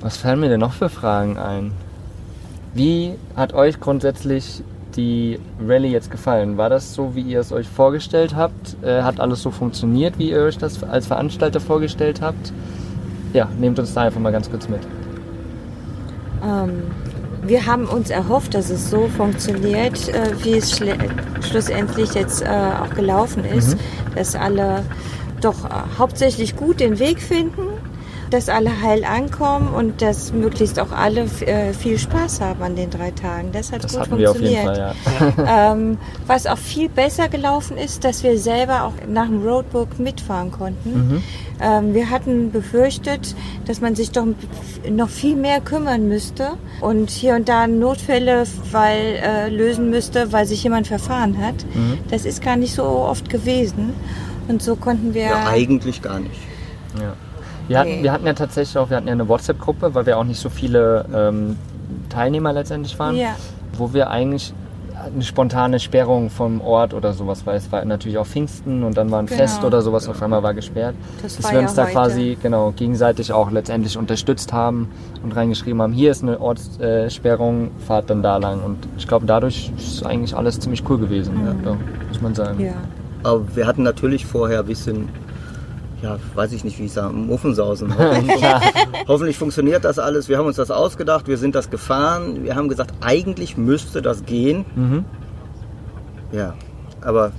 Was 0.01 0.17
fallen 0.17 0.41
mir 0.41 0.49
denn 0.49 0.61
noch 0.61 0.73
für 0.73 0.89
Fragen 0.89 1.39
ein? 1.39 1.73
Wie 2.75 3.15
hat 3.35 3.53
euch 3.55 3.81
grundsätzlich 3.81 4.63
die 4.99 5.39
Rallye 5.67 5.89
jetzt 5.89 6.11
gefallen? 6.11 6.59
War 6.59 6.69
das 6.69 6.93
so, 6.93 7.15
wie 7.15 7.23
ihr 7.23 7.41
es 7.41 7.53
euch 7.53 7.67
vorgestellt 7.67 8.37
habt? 8.37 8.77
Äh, 8.83 9.03
hat 9.03 9.21
alles 9.21 9.41
so 9.41 9.51
funktioniert, 9.51 10.19
wie 10.19 10.31
ihr 10.33 10.43
euch 10.43 10.59
das 10.59 10.83
als 10.83 11.07
Veranstalter 11.07 11.61
vorgestellt 11.61 12.21
habt? 12.21 12.53
Ja, 13.33 13.49
nehmt 13.59 13.79
uns 13.79 13.95
da 13.95 14.03
einfach 14.03 14.21
mal 14.21 14.33
ganz 14.33 14.51
kurz 14.51 14.69
mit. 14.69 14.81
Ähm, 16.45 16.83
wir 17.47 17.65
haben 17.67 17.87
uns 17.87 18.11
erhofft, 18.11 18.55
dass 18.55 18.69
es 18.69 18.91
so 18.91 19.09
funktioniert, 19.17 20.09
äh, 20.09 20.33
wie 20.43 20.57
es 20.57 20.79
schle- 20.79 20.99
schlussendlich 21.41 22.15
jetzt 22.15 22.43
äh, 22.43 22.47
auch 22.47 22.95
gelaufen 22.95 23.45
ist, 23.45 23.77
dass 24.15 24.35
alle 24.35 24.83
doch 25.41 25.65
äh, 25.65 25.69
hauptsächlich 25.99 26.57
gut 26.57 26.81
den 26.81 26.99
Weg 26.99 27.21
finden, 27.21 27.68
dass 28.31 28.49
alle 28.49 28.83
heil 28.83 29.05
ankommen 29.05 29.75
und 29.75 30.03
dass 30.03 30.33
möglichst 30.33 30.79
auch 30.79 30.93
alle 30.93 31.23
äh, 31.41 31.73
viel 31.73 31.99
Spaß 31.99 32.41
haben 32.41 32.63
an 32.63 32.77
den 32.77 32.91
drei 32.91 33.11
Tagen. 33.11 33.53
Das 33.53 33.73
hat 33.73 33.85
Das 33.85 33.93
gut 33.93 34.01
hatten 34.03 34.19
wir 34.19 34.31
auf 34.31 34.41
jeden 34.41 34.65
funktioniert. 34.65 34.97
Fall, 34.97 35.37
ja. 35.37 35.73
Ähm, 35.73 35.99
was 36.27 36.47
auch 36.47 36.59
viel 36.59 36.89
besser 36.89 37.29
gelaufen 37.29 37.77
ist, 37.77 38.05
dass 38.05 38.23
wir 38.23 38.39
selber 38.39 38.85
auch 38.85 38.93
nach 39.09 39.27
dem 39.27 39.43
Roadbook 39.47 39.99
mitfahren 39.99 40.51
konnten. 40.51 41.23
Ähm, 41.61 41.95
wir 41.95 42.11
hatten 42.11 42.51
befürchtet, 42.51 43.35
dass 43.67 43.81
man 43.81 43.95
sich 43.95 44.11
doch 44.11 44.27
noch 44.89 45.09
viel 45.09 45.37
mehr 45.37 45.61
kümmern 45.61 46.09
müsste 46.09 46.53
und 46.81 47.11
hier 47.11 47.35
und 47.35 47.49
da 47.49 47.67
Notfälle 47.67 48.45
weil, 48.71 49.21
äh, 49.23 49.49
lösen 49.49 49.91
müsste, 49.91 50.33
weil 50.33 50.47
sich 50.47 50.63
jemand 50.63 50.87
verfahren 50.87 51.39
hat. 51.39 51.55
Das 52.11 52.25
ist 52.25 52.43
gar 52.43 52.57
nicht 52.57 52.75
so 52.75 52.85
oft 52.85 53.29
gewesen. 53.29 53.95
Und 54.49 54.63
so 54.63 54.77
konnten 54.77 55.15
wir. 55.15 55.23
Ja, 55.23 55.49
eigentlich 55.49 56.01
gar 56.01 56.21
nicht. 56.21 56.41
Ja. 56.99 57.15
Wir, 57.69 57.79
hatten, 57.79 57.91
Nee. 57.91 58.03
wir 58.03 58.13
hatten 58.13 58.27
ja 58.27 58.33
tatsächlich 58.33 58.77
auch, 58.79 58.91
wir 58.91 58.97
hatten 58.97 59.07
ja 59.07 59.13
eine 59.13 59.29
WhatsApp-Gruppe, 59.29 59.95
weil 59.95 60.07
wir 60.07 60.19
auch 60.19 60.25
nicht 60.25 60.41
so 60.41 60.49
viele 60.51 61.05
ähm, 61.15 61.57
Teilnehmer 62.09 62.53
letztendlich 62.53 62.99
waren, 62.99 63.15
Ja. 63.17 63.37
wo 63.77 63.93
wir 63.93 64.11
eigentlich 64.11 64.53
eine 65.15 65.23
spontane 65.23 65.79
Sperrung 65.79 66.29
vom 66.29 66.61
Ort 66.61 66.93
oder 66.93 67.13
sowas, 67.13 67.47
weil 67.47 67.57
es 67.57 67.71
war 67.71 67.85
natürlich 67.85 68.19
auch 68.19 68.27
Pfingsten 68.27 68.83
und 68.83 68.97
dann 68.97 69.13
war 69.13 69.21
ein 69.21 69.27
Genau. 69.27 69.39
Fest 69.39 69.63
oder 69.63 69.81
sowas, 69.81 70.09
auf 70.09 70.21
einmal 70.21 70.43
war 70.43 70.55
gesperrt. 70.55 70.97
Das 71.23 71.37
dass 71.37 71.45
war 71.45 71.53
wir 71.53 71.59
ja 71.61 71.67
uns 71.67 71.75
da 71.75 71.85
heute. 71.85 71.93
quasi 71.93 72.39
genau 72.43 72.73
gegenseitig 72.75 73.33
auch 73.33 73.51
letztendlich 73.53 73.97
unterstützt 73.97 74.53
haben 74.53 74.89
und 75.23 75.37
reingeschrieben 75.37 75.81
haben, 75.81 75.93
hier 75.93 76.11
ist 76.11 76.25
eine 76.25 76.41
Ortssperrung, 76.41 77.71
fahrt 77.87 78.11
dann 78.11 78.23
da 78.25 78.39
lang. 78.39 78.61
Und 78.65 78.89
ich 78.97 79.07
glaube, 79.07 79.27
dadurch 79.27 79.71
ist 79.79 80.05
eigentlich 80.05 80.35
alles 80.37 80.59
ziemlich 80.59 80.83
cool 80.89 80.99
gewesen, 80.99 81.33
ja, 81.65 81.77
muss 82.09 82.21
man 82.21 82.35
sagen. 82.35 82.59
Mhm. 82.59 82.65
ja. 82.67 82.73
Aber 83.23 83.43
wir 83.55 83.67
hatten 83.69 83.83
natürlich 83.85 84.27
vorher 84.27 84.61
ein 84.61 84.67
bisschen, 84.67 85.09
ja, 86.03 86.19
weiß 86.35 86.53
ich 86.53 86.65
nicht, 86.65 86.79
wie 86.79 86.85
ich 86.85 86.93
sage, 86.93 87.13
Muffensausen. 87.13 87.97
Hoffentlich, 87.99 88.45
hoffentlich 89.09 89.39
funktioniert 89.39 89.85
das 89.85 89.99
alles. 89.99 90.29
Wir 90.29 90.39
haben 90.39 90.47
uns 90.47 90.57
das 90.57 90.71
ausgedacht, 90.71 91.27
wir 91.27 91.39
sind 91.39 91.55
das 91.55 91.71
gefahren. 91.71 92.45
Wir 92.45 92.55
haben 92.55 92.69
gesagt, 92.69 92.93
eigentlich 93.01 93.57
müsste 93.57 94.01
das 94.01 94.25
gehen. 94.25 94.65
Mhm. 94.77 95.05
Ja, 96.33 96.55
aber 97.01 97.33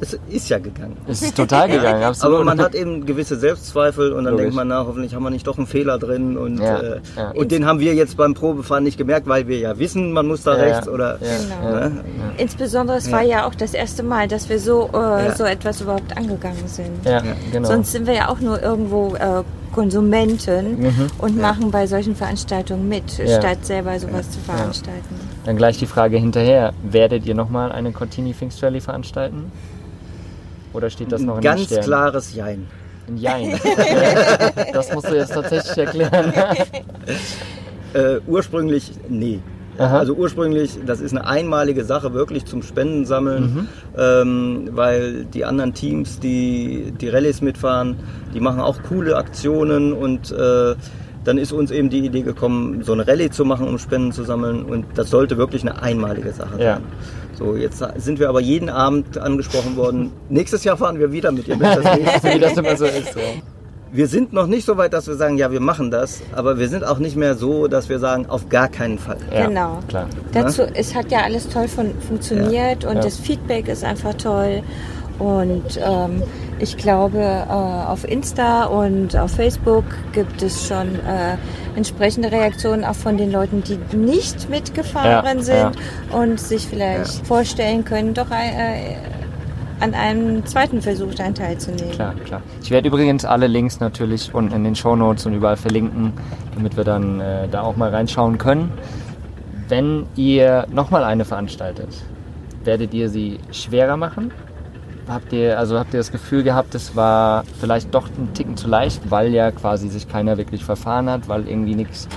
es 0.00 0.18
ist 0.28 0.48
ja 0.48 0.58
gegangen. 0.58 0.96
Es 1.06 1.22
ist 1.22 1.36
total 1.36 1.68
gegangen, 1.70 2.02
absolut. 2.02 2.36
Aber 2.36 2.44
man 2.44 2.60
hat 2.60 2.74
eben 2.74 3.06
gewisse 3.06 3.36
Selbstzweifel 3.36 4.12
und 4.12 4.24
dann 4.24 4.32
Logisch. 4.34 4.44
denkt 4.44 4.56
man, 4.56 4.68
na, 4.68 4.84
hoffentlich 4.86 5.14
haben 5.14 5.22
wir 5.22 5.30
nicht 5.30 5.46
doch 5.46 5.56
einen 5.58 5.66
Fehler 5.66 5.98
drin. 5.98 6.36
Und, 6.36 6.58
Ja, 6.58 6.78
äh, 6.78 7.00
ja. 7.16 7.30
und 7.30 7.50
den 7.50 7.64
haben 7.66 7.80
wir 7.80 7.94
jetzt 7.94 8.16
beim 8.16 8.34
Probefahren 8.34 8.84
nicht 8.84 8.98
gemerkt, 8.98 9.26
weil 9.26 9.46
wir 9.48 9.58
ja 9.58 9.78
wissen, 9.78 10.12
man 10.12 10.26
muss 10.26 10.42
da 10.42 10.56
Ja, 10.56 10.62
rechts 10.64 10.86
ja. 10.86 10.92
oder. 10.92 11.18
Ja, 11.20 11.58
Genau. 11.60 11.78
ja. 11.78 11.88
Ne? 11.88 12.04
Insbesondere, 12.38 12.96
es 12.98 13.10
war 13.10 13.22
ja 13.22 13.46
auch 13.46 13.54
das 13.54 13.74
erste 13.74 14.02
Mal, 14.02 14.28
dass 14.28 14.48
wir 14.48 14.58
so, 14.58 14.90
äh, 14.92 15.26
Ja. 15.26 15.34
so 15.34 15.44
etwas 15.44 15.80
überhaupt 15.80 16.16
angegangen 16.16 16.66
sind. 16.66 17.04
Ja, 17.04 17.22
genau. 17.52 17.68
Sonst 17.68 17.92
sind 17.92 18.06
wir 18.06 18.14
ja 18.14 18.28
auch 18.28 18.40
nur 18.40 18.62
irgendwo 18.62 19.14
äh, 19.16 19.42
Konsumenten 19.74 20.92
und 21.18 21.38
machen 21.38 21.70
bei 21.70 21.86
solchen 21.86 22.16
Veranstaltungen 22.16 22.88
mit, 22.88 23.18
Mhm. 23.18 23.26
Ja. 23.26 23.40
statt 23.40 23.58
selber 23.64 23.98
sowas 24.00 24.30
zu 24.30 24.38
veranstalten. 24.40 25.14
Dann 25.44 25.56
gleich 25.56 25.78
die 25.78 25.86
Frage 25.86 26.16
hinterher. 26.16 26.72
Werdet 26.82 27.26
ihr 27.26 27.34
nochmal 27.34 27.72
eine 27.72 27.92
Cortini 27.92 28.34
Pfingst 28.34 28.62
Rally 28.62 28.80
veranstalten? 28.80 29.52
Oder 30.76 30.90
steht 30.90 31.10
das 31.10 31.22
noch 31.22 31.34
in 31.34 31.38
Ein 31.38 31.42
den 31.42 31.44
ganz 31.56 31.64
Sternen? 31.64 31.84
klares 31.84 32.34
Jein. 32.34 32.66
Ein 33.08 33.16
Jein. 33.16 33.60
das 34.72 34.92
musst 34.92 35.08
du 35.08 35.14
jetzt 35.16 35.32
tatsächlich 35.32 35.76
erklären. 35.78 36.32
Äh, 37.94 38.18
ursprünglich, 38.26 38.92
nee. 39.08 39.40
Aha. 39.78 39.98
Also 39.98 40.14
ursprünglich, 40.14 40.78
das 40.86 41.00
ist 41.00 41.12
eine 41.12 41.26
einmalige 41.26 41.84
Sache, 41.84 42.14
wirklich 42.14 42.46
zum 42.46 42.62
Spendensammeln, 42.62 43.42
Mhm. 43.42 43.68
ähm, 43.98 44.68
weil 44.72 45.24
die 45.26 45.44
anderen 45.44 45.74
Teams, 45.74 46.18
die 46.18 46.92
die 46.98 47.08
Rallyes 47.10 47.42
mitfahren, 47.42 47.96
die 48.34 48.40
machen 48.40 48.60
auch 48.60 48.78
coole 48.88 49.16
Aktionen 49.16 49.92
und 49.92 50.32
äh, 50.32 50.74
dann 51.24 51.38
ist 51.38 51.52
uns 51.52 51.70
eben 51.70 51.90
die 51.90 51.98
Idee 52.06 52.22
gekommen, 52.22 52.82
so 52.84 52.92
eine 52.92 53.06
Rallye 53.06 53.30
zu 53.30 53.44
machen, 53.44 53.66
um 53.68 53.78
Spenden 53.78 54.12
zu 54.12 54.24
sammeln 54.24 54.62
und 54.64 54.86
das 54.94 55.10
sollte 55.10 55.36
wirklich 55.36 55.62
eine 55.62 55.82
einmalige 55.82 56.32
Sache 56.32 56.58
Ja. 56.58 56.74
sein. 56.74 56.82
So, 57.38 57.54
jetzt 57.56 57.84
sind 57.96 58.18
wir 58.18 58.28
aber 58.28 58.40
jeden 58.40 58.68
Abend 58.70 59.18
angesprochen 59.18 59.76
worden, 59.76 60.10
nächstes 60.28 60.64
Jahr 60.64 60.76
fahren 60.76 60.98
wir 60.98 61.12
wieder 61.12 61.32
mit, 61.32 61.46
ihr 61.48 61.56
das 61.56 61.84
nächste 61.98 62.28
Wie 62.34 62.38
das 62.40 62.56
immer 62.56 62.76
so 62.76 62.86
ist. 62.86 63.14
Ja. 63.16 63.22
wir 63.98 64.08
sind 64.08 64.32
noch 64.32 64.46
nicht 64.46 64.66
so 64.66 64.76
weit, 64.76 64.92
dass 64.92 65.06
wir 65.06 65.14
sagen, 65.14 65.38
ja, 65.38 65.50
wir 65.52 65.60
machen 65.60 65.90
das, 65.90 66.20
aber 66.34 66.58
wir 66.58 66.68
sind 66.68 66.84
auch 66.84 66.98
nicht 66.98 67.16
mehr 67.16 67.34
so, 67.34 67.66
dass 67.68 67.88
wir 67.88 67.98
sagen, 67.98 68.26
auf 68.28 68.48
gar 68.48 68.68
keinen 68.68 68.98
Fall. 68.98 69.18
Ja, 69.32 69.46
Genau. 69.46 69.78
Klar. 69.88 70.06
Dazu, 70.32 70.62
es 70.74 70.94
hat 70.94 71.10
ja 71.10 71.20
alles 71.20 71.48
toll 71.48 71.68
fun 71.68 71.92
funktioniert 72.06 72.84
und 72.84 72.96
Ja. 72.96 73.00
das 73.02 73.16
Feedback 73.18 73.68
ist 73.68 73.84
einfach 73.84 74.14
toll. 74.14 74.62
Und 75.18 75.80
ähm, 75.82 76.22
ich 76.58 76.76
glaube, 76.76 77.18
äh, 77.18 77.52
auf 77.52 78.06
Insta 78.08 78.64
und 78.64 79.16
auf 79.16 79.30
Facebook 79.30 79.84
gibt 80.12 80.42
es 80.42 80.66
schon 80.68 80.94
äh, 80.96 81.36
entsprechende 81.74 82.30
Reaktionen 82.30 82.84
auch 82.84 82.94
von 82.94 83.16
den 83.16 83.32
Leuten, 83.32 83.62
die 83.62 83.78
nicht 83.96 84.48
mitgefahren 84.50 85.38
Ja, 85.38 85.42
sind 85.42 85.56
ja. 85.56 86.18
und 86.18 86.40
sich 86.40 86.66
vielleicht 86.66 87.26
vorstellen 87.26 87.84
können, 87.84 88.14
doch 88.14 88.30
äh, 88.30 88.96
an 89.80 89.94
einem 89.94 90.44
zweiten 90.46 90.80
Versuch 90.80 91.14
daran 91.14 91.34
teilzunehmen. 91.34 91.92
Klar, 91.92 92.14
klar. 92.24 92.42
Ich 92.62 92.70
werde 92.70 92.88
übrigens 92.88 93.24
alle 93.24 93.46
Links 93.46 93.80
natürlich 93.80 94.34
unten 94.34 94.54
in 94.54 94.64
den 94.64 94.74
Shownotes 94.74 95.26
und 95.26 95.34
überall 95.34 95.56
verlinken, 95.56 96.12
damit 96.54 96.76
wir 96.76 96.84
dann 96.84 97.20
äh, 97.20 97.48
da 97.48 97.62
auch 97.62 97.76
mal 97.76 97.90
reinschauen 97.90 98.38
können. 98.38 98.72
Wenn 99.68 100.06
ihr 100.14 100.66
nochmal 100.70 101.04
eine 101.04 101.24
veranstaltet, 101.24 101.88
werdet 102.64 102.94
ihr 102.94 103.08
sie 103.08 103.38
schwerer 103.50 103.96
machen? 103.96 104.30
Habt 105.08 105.32
ihr, 105.32 105.56
also 105.58 105.78
habt 105.78 105.94
ihr 105.94 105.98
das 106.00 106.10
Gefühl 106.10 106.42
gehabt, 106.42 106.74
es 106.74 106.96
war 106.96 107.44
vielleicht 107.60 107.94
doch 107.94 108.08
ein 108.08 108.34
Ticken 108.34 108.56
zu 108.56 108.66
leicht, 108.66 109.08
weil 109.08 109.32
ja 109.32 109.52
quasi 109.52 109.88
sich 109.88 110.08
keiner 110.08 110.36
wirklich 110.36 110.64
verfahren 110.64 111.08
hat, 111.08 111.28
weil 111.28 111.46
irgendwie 111.48 111.76
nichts 111.76 112.08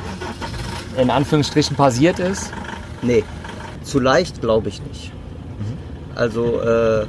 in 0.97 1.11
Anführungsstrichen 1.11 1.75
passiert 1.75 2.17
ist? 2.19 2.51
Nee, 3.03 3.23
zu 3.83 3.99
leicht 3.99 4.41
glaube 4.41 4.69
ich 4.69 4.81
nicht. 4.83 5.11
Also 6.15 6.61
äh, 6.61 7.05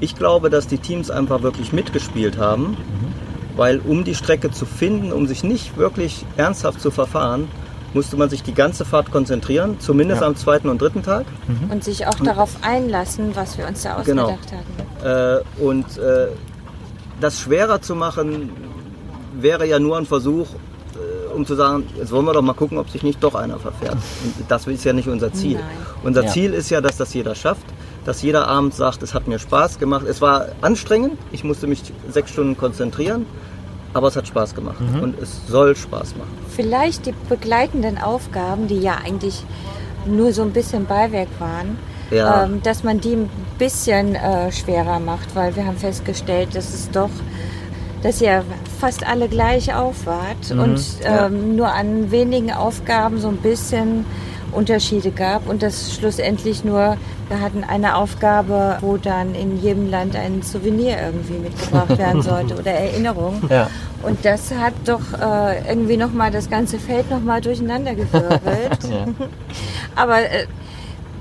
ich 0.00 0.14
glaube, 0.16 0.50
dass 0.50 0.66
die 0.68 0.78
Teams 0.78 1.10
einfach 1.10 1.42
wirklich 1.42 1.72
mitgespielt 1.72 2.38
haben, 2.38 2.76
weil 3.56 3.78
um 3.80 4.04
die 4.04 4.14
Strecke 4.14 4.50
zu 4.50 4.66
finden, 4.66 5.12
um 5.12 5.26
sich 5.26 5.42
nicht 5.42 5.76
wirklich 5.78 6.24
ernsthaft 6.36 6.80
zu 6.80 6.90
verfahren, 6.90 7.48
musste 7.92 8.16
man 8.16 8.30
sich 8.30 8.44
die 8.44 8.54
ganze 8.54 8.84
Fahrt 8.84 9.10
konzentrieren, 9.10 9.80
zumindest 9.80 10.20
Ja. 10.20 10.28
am 10.28 10.36
zweiten 10.36 10.68
und 10.68 10.80
dritten 10.80 11.02
Tag. 11.02 11.24
Und 11.70 11.82
sich 11.82 12.06
auch 12.06 12.14
darauf 12.20 12.50
einlassen, 12.62 13.34
was 13.34 13.58
wir 13.58 13.66
uns 13.66 13.82
da 13.82 14.00
Genau. 14.04 14.26
ausgedacht 14.28 14.52
hatten. 14.52 14.79
Äh, 15.04 15.40
und 15.62 15.98
äh, 15.98 16.28
das 17.20 17.40
schwerer 17.40 17.80
zu 17.82 17.94
machen, 17.94 18.50
wäre 19.34 19.66
ja 19.66 19.78
nur 19.78 19.96
ein 19.98 20.06
Versuch, 20.06 20.48
äh, 20.94 21.34
um 21.34 21.46
zu 21.46 21.54
sagen, 21.54 21.84
jetzt 21.96 22.12
wollen 22.12 22.24
wir 22.24 22.32
doch 22.32 22.42
mal 22.42 22.54
gucken, 22.54 22.78
ob 22.78 22.88
sich 22.90 23.02
nicht 23.02 23.22
doch 23.22 23.34
einer 23.34 23.58
verfährt. 23.58 23.94
Und 23.94 24.50
das 24.50 24.66
ist 24.66 24.84
ja 24.84 24.92
nicht 24.92 25.08
unser 25.08 25.32
Ziel. 25.32 25.56
Nein. 25.56 25.64
Unser 26.02 26.24
Ja. 26.24 26.30
Ziel 26.30 26.54
ist 26.54 26.70
ja, 26.70 26.80
dass 26.80 26.96
das 26.96 27.12
jeder 27.14 27.34
schafft, 27.34 27.64
dass 28.04 28.22
jeder 28.22 28.48
Abend 28.48 28.74
sagt, 28.74 29.02
es 29.02 29.14
hat 29.14 29.28
mir 29.28 29.38
Spaß 29.38 29.78
gemacht. 29.78 30.06
Es 30.08 30.20
war 30.20 30.46
anstrengend, 30.62 31.18
ich 31.32 31.44
musste 31.44 31.66
mich 31.66 31.82
sechs 32.10 32.30
Stunden 32.30 32.56
konzentrieren, 32.56 33.26
aber 33.92 34.08
es 34.08 34.16
hat 34.16 34.26
Spaß 34.26 34.54
gemacht 34.54 34.78
und 35.02 35.18
es 35.20 35.46
soll 35.48 35.76
Spaß 35.76 36.16
machen. 36.16 36.30
Vielleicht 36.48 37.06
die 37.06 37.14
begleitenden 37.28 37.98
Aufgaben, 37.98 38.68
die 38.68 38.80
ja 38.80 38.98
eigentlich 39.04 39.44
nur 40.06 40.32
so 40.32 40.42
ein 40.42 40.52
bisschen 40.52 40.86
Beiwerk 40.86 41.28
waren, 41.38 41.76
Ja. 42.10 42.44
ähm, 42.44 42.62
dass 42.62 42.82
man 42.84 43.00
die 43.00 43.14
ein 43.14 43.30
bisschen 43.58 44.14
äh, 44.14 44.50
schwerer 44.52 45.00
macht, 45.00 45.34
weil 45.34 45.54
wir 45.56 45.66
haben 45.66 45.76
festgestellt, 45.76 46.54
dass 46.54 46.74
es 46.74 46.90
doch, 46.90 47.10
dass 48.02 48.20
ihr 48.20 48.44
fast 48.80 49.06
alle 49.06 49.28
gleich 49.28 49.74
auf 49.74 50.06
wart 50.06 50.50
und 50.50 50.80
ja. 51.02 51.26
ähm, 51.26 51.56
nur 51.56 51.72
an 51.72 52.10
wenigen 52.10 52.52
Aufgaben 52.52 53.18
so 53.20 53.28
ein 53.28 53.36
bisschen 53.36 54.04
Unterschiede 54.52 55.10
gab 55.10 55.48
und 55.48 55.62
das 55.62 55.94
schlussendlich 55.94 56.64
nur, 56.64 56.96
wir 57.28 57.40
hatten 57.40 57.62
eine 57.62 57.96
Aufgabe, 57.96 58.78
wo 58.80 58.96
dann 58.96 59.34
in 59.34 59.60
jedem 59.62 59.88
Land 59.88 60.16
ein 60.16 60.42
Souvenir 60.42 60.96
irgendwie 61.00 61.34
mitgebracht 61.34 61.96
werden 61.96 62.22
sollte 62.22 62.54
oder 62.54 62.72
Erinnerung. 62.72 63.42
Ja. 63.48 63.68
Und 64.02 64.24
das 64.24 64.52
hat 64.52 64.72
doch 64.86 65.00
äh, 65.20 65.68
irgendwie 65.68 65.96
nochmal 65.96 66.30
das 66.30 66.48
ganze 66.48 66.78
Feld 66.78 67.10
nochmal 67.10 67.40
durcheinander 67.40 67.94
gewirbelt. 67.94 68.40
Ja. 68.90 69.06
Aber 69.94 70.20
äh, 70.22 70.46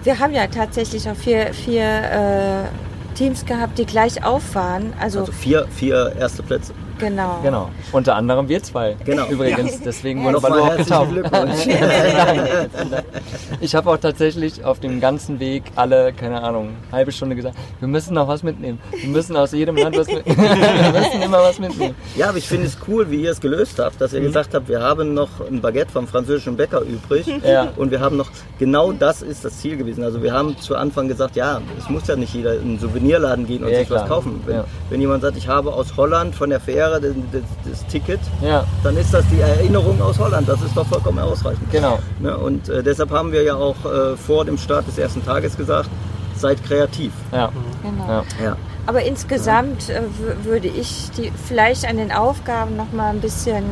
wir 0.03 0.19
haben 0.19 0.33
ja 0.33 0.47
tatsächlich 0.47 1.09
auch 1.09 1.15
vier, 1.15 1.53
vier 1.53 1.83
äh, 1.83 3.15
Teams 3.15 3.45
gehabt, 3.45 3.77
die 3.77 3.85
gleich 3.85 4.23
auf 4.23 4.55
waren. 4.55 4.93
Also, 4.99 5.19
Also 5.19 5.31
vier, 5.31 5.67
vier 5.69 6.15
erste 6.17 6.43
Plätze. 6.43 6.73
Genau. 6.99 7.39
Genau. 7.43 7.69
Unter 7.91 8.15
anderem 8.15 8.47
wir 8.49 8.61
zwei. 8.63 8.95
Genau. 9.05 9.27
Übrigens, 9.27 9.79
deswegen 9.81 10.23
Ja. 10.23 10.33
wurden 10.33 10.43
wir 10.53 10.65
herzlichen 10.65 10.85
getauft. 10.85 11.11
Glückwunsch. 11.11 11.67
Ich 13.61 13.75
habe 13.75 13.89
auch 13.89 13.97
tatsächlich 13.97 14.63
auf 14.63 14.79
dem 14.79 14.99
ganzen 15.01 15.39
Weg 15.39 15.63
alle, 15.75 16.13
keine 16.13 16.41
Ahnung, 16.41 16.69
halbe 16.91 17.11
Stunde 17.11 17.35
gesagt, 17.35 17.55
wir 17.79 17.87
müssen 17.87 18.13
noch 18.13 18.27
was 18.27 18.43
mitnehmen. 18.43 18.79
Wir 18.95 19.09
müssen 19.09 19.35
aus 19.35 19.51
jedem 19.51 19.75
Land 19.75 19.97
was 19.97 20.07
mitnehmen. 20.07 20.37
wir 20.37 20.99
müssen 21.01 21.21
immer 21.21 21.39
was 21.39 21.59
mitnehmen. 21.59 21.95
Ja, 22.15 22.29
aber 22.29 22.37
ich 22.37 22.47
finde 22.47 22.67
es 22.67 22.77
cool, 22.87 23.09
wie 23.11 23.23
ihr 23.23 23.31
es 23.31 23.41
gelöst 23.41 23.79
habt, 23.79 23.99
dass 23.99 24.13
ihr 24.13 24.21
gesagt 24.21 24.53
habt, 24.53 24.69
wir 24.69 24.81
haben 24.81 25.13
noch 25.13 25.29
ein 25.49 25.61
Baguette 25.61 25.91
vom 25.91 26.07
französischen 26.07 26.55
Bäcker 26.57 26.81
übrig 26.81 27.25
Ja. 27.45 27.69
und 27.75 27.91
wir 27.91 27.99
haben 27.99 28.17
noch, 28.17 28.29
genau 28.59 28.91
das 28.91 29.21
ist 29.21 29.43
das 29.45 29.59
Ziel 29.59 29.77
gewesen. 29.77 30.03
Also 30.03 30.21
wir 30.23 30.33
haben 30.33 30.57
zu 30.57 30.75
Anfang 30.75 31.07
gesagt, 31.07 31.35
ja, 31.35 31.61
es 31.77 31.89
muss 31.89 32.07
ja 32.07 32.15
nicht 32.15 32.33
jeder 32.33 32.55
in 32.55 32.61
einen 32.61 32.79
Souvenirladen 32.79 33.45
gehen 33.47 33.63
und 33.63 33.71
Ja, 33.71 33.79
sich 33.79 33.87
klar. 33.87 34.01
was 34.03 34.09
kaufen. 34.09 34.41
Wenn, 34.45 34.55
Ja. 34.57 34.65
wenn 34.89 35.01
jemand 35.01 35.21
sagt, 35.23 35.37
ich 35.37 35.47
habe 35.47 35.73
aus 35.73 35.97
Holland 35.97 36.35
von 36.35 36.49
der 36.49 36.59
Fähre 36.59 36.88
das, 36.91 37.13
das, 37.31 37.41
das 37.69 37.87
Ticket, 37.87 38.19
Ja, 38.41 38.63
dann 38.83 38.97
ist 38.97 39.13
das 39.13 39.25
die 39.27 39.39
Erinnerung 39.39 40.01
aus 40.01 40.17
Holland. 40.17 40.47
Das 40.47 40.61
ist 40.61 40.75
doch 40.75 40.87
vollkommen 40.87 41.19
ausreichend. 41.19 41.69
genau. 41.71 41.99
Ne? 42.19 42.37
Und 42.37 42.69
äh, 42.69 42.81
deshalb 42.83 43.11
haben 43.11 43.31
wir 43.31 43.43
ja 43.43 43.55
auch 43.55 43.75
äh, 43.85 44.15
vor 44.17 44.45
dem 44.45 44.57
Start 44.57 44.87
des 44.87 44.97
ersten 44.97 45.23
Tages 45.23 45.55
gesagt, 45.57 45.89
seid 46.35 46.63
kreativ. 46.63 47.11
Ja. 47.31 47.51
genau. 47.83 48.23
Ja. 48.43 48.55
Aber 48.85 49.03
insgesamt 49.03 49.89
äh, 49.89 50.01
würde 50.43 50.67
ich 50.67 51.11
die 51.17 51.31
vielleicht 51.45 51.85
an 51.87 51.97
den 51.97 52.11
Aufgaben 52.11 52.75
nochmal 52.75 53.13
ein 53.13 53.21
bisschen, 53.21 53.63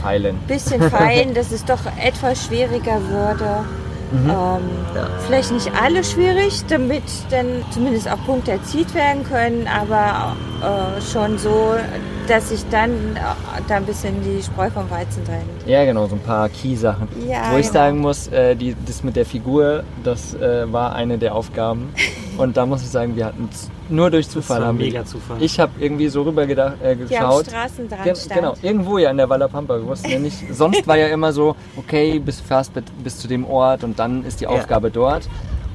Feilen. 0.00 0.38
bisschen 0.46 0.80
feilen, 0.90 1.34
dass 1.34 1.52
es 1.52 1.64
doch 1.64 1.80
etwas 2.02 2.46
schwieriger 2.46 3.00
würde. 3.08 3.64
Ähm, 4.12 4.28
Ja. 4.94 5.08
Vielleicht 5.26 5.50
nicht 5.52 5.70
alle 5.80 6.04
schwierig, 6.04 6.62
damit 6.68 7.02
dann 7.30 7.46
zumindest 7.70 8.10
auch 8.10 8.22
Punkte 8.26 8.52
erzielt 8.52 8.94
werden 8.94 9.24
können, 9.24 9.66
aber 9.66 10.36
äh, 10.62 11.00
schon 11.00 11.38
so, 11.38 11.74
dass 12.28 12.50
sich 12.50 12.64
dann 12.70 12.90
äh, 13.16 13.20
da 13.68 13.76
ein 13.76 13.86
bisschen 13.86 14.14
die 14.22 14.42
Spreu 14.42 14.70
vom 14.70 14.88
Weizen 14.90 15.24
trennt. 15.24 15.42
Ja, 15.66 15.84
genau, 15.84 16.06
so 16.06 16.16
ein 16.16 16.20
paar 16.20 16.48
Key-Sachen. 16.48 17.08
Ja, 17.28 17.52
Wo 17.52 17.56
ich 17.56 17.62
genau. 17.68 17.72
sagen 17.72 17.98
muss, 17.98 18.28
äh, 18.28 18.54
die, 18.54 18.76
das 18.86 19.02
mit 19.02 19.16
der 19.16 19.24
Figur, 19.26 19.82
das 20.04 20.34
äh, 20.34 20.70
war 20.72 20.94
eine 20.94 21.18
der 21.18 21.34
Aufgaben. 21.34 21.92
Und 22.38 22.56
da 22.56 22.64
muss 22.66 22.82
ich 22.82 22.88
sagen, 22.88 23.14
wir 23.16 23.26
hatten 23.26 23.48
es 23.52 23.68
nur 23.88 24.10
durch 24.10 24.26
Das 24.26 24.34
Zufall. 24.34 24.60
war 24.60 24.68
haben 24.68 24.78
wir- 24.78 24.86
mega 24.86 25.04
Zufall. 25.04 25.36
Ich 25.42 25.60
habe 25.60 25.72
irgendwie 25.80 26.08
so 26.08 26.22
rüber 26.22 26.46
gedacht, 26.46 26.80
äh, 26.82 26.96
Die 26.96 27.02
am 27.02 27.08
geschaut. 27.08 27.46
Straßenrand 27.46 28.04
Ge 28.04 28.14
stand. 28.16 28.34
genau, 28.40 28.54
irgendwo 28.62 28.98
ja 28.98 29.10
in 29.10 29.16
der 29.18 29.28
Walla 29.28 29.48
Pampa. 29.48 29.76
Wir 29.76 29.86
wussten 29.86 30.08
ja 30.10 30.18
nicht. 30.18 30.36
Sonst 30.54 30.86
war 30.86 30.96
ja 30.96 31.08
immer 31.08 31.32
so, 31.32 31.54
okay, 31.76 32.18
bis 32.18 32.40
fast 32.40 32.72
bis, 33.04 33.18
zu 33.18 33.28
dem 33.28 33.44
Ort 33.44 33.84
und 33.84 33.98
dann 33.98 34.24
ist 34.24 34.40
die 34.40 34.46
Aufgabe 34.46 34.90
dort. 34.90 35.28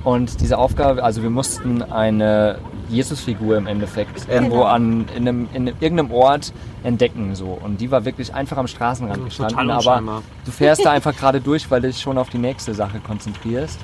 Und 0.04 0.40
diese 0.42 0.58
Aufgabe, 0.58 1.04
also 1.04 1.22
wir 1.22 1.30
mussten 1.30 1.82
eine 1.82 2.60
Jesusfigur 2.90 3.58
im 3.58 3.68
Endeffekt 3.68 4.30
irgendwo 4.30 4.58
Genau. 4.58 4.68
an 4.68 5.06
in, 5.16 5.28
einem, 5.28 5.50
in 5.54 5.68
irgendeinem 5.68 6.12
Ort 6.12 6.54
entdecken 6.84 7.36
so 7.36 7.58
und 7.62 7.82
die 7.82 7.92
war 7.92 8.06
wirklich 8.06 8.34
einfach 8.34 8.56
am 8.58 8.68
Straßenrand 8.68 9.18
Ja, 9.18 9.26
gestanden, 9.26 9.70
aber 9.70 10.22
du 10.46 10.52
fährst 10.52 10.86
da 10.86 10.92
einfach 10.92 11.14
gerade 11.18 11.42
durch, 11.42 11.70
weil 11.70 11.82
du 11.82 11.88
dich 11.88 12.00
schon 12.00 12.18
auf 12.18 12.30
die 12.30 12.38
nächste 12.38 12.74
Sache 12.74 13.00
konzentrierst. 13.00 13.78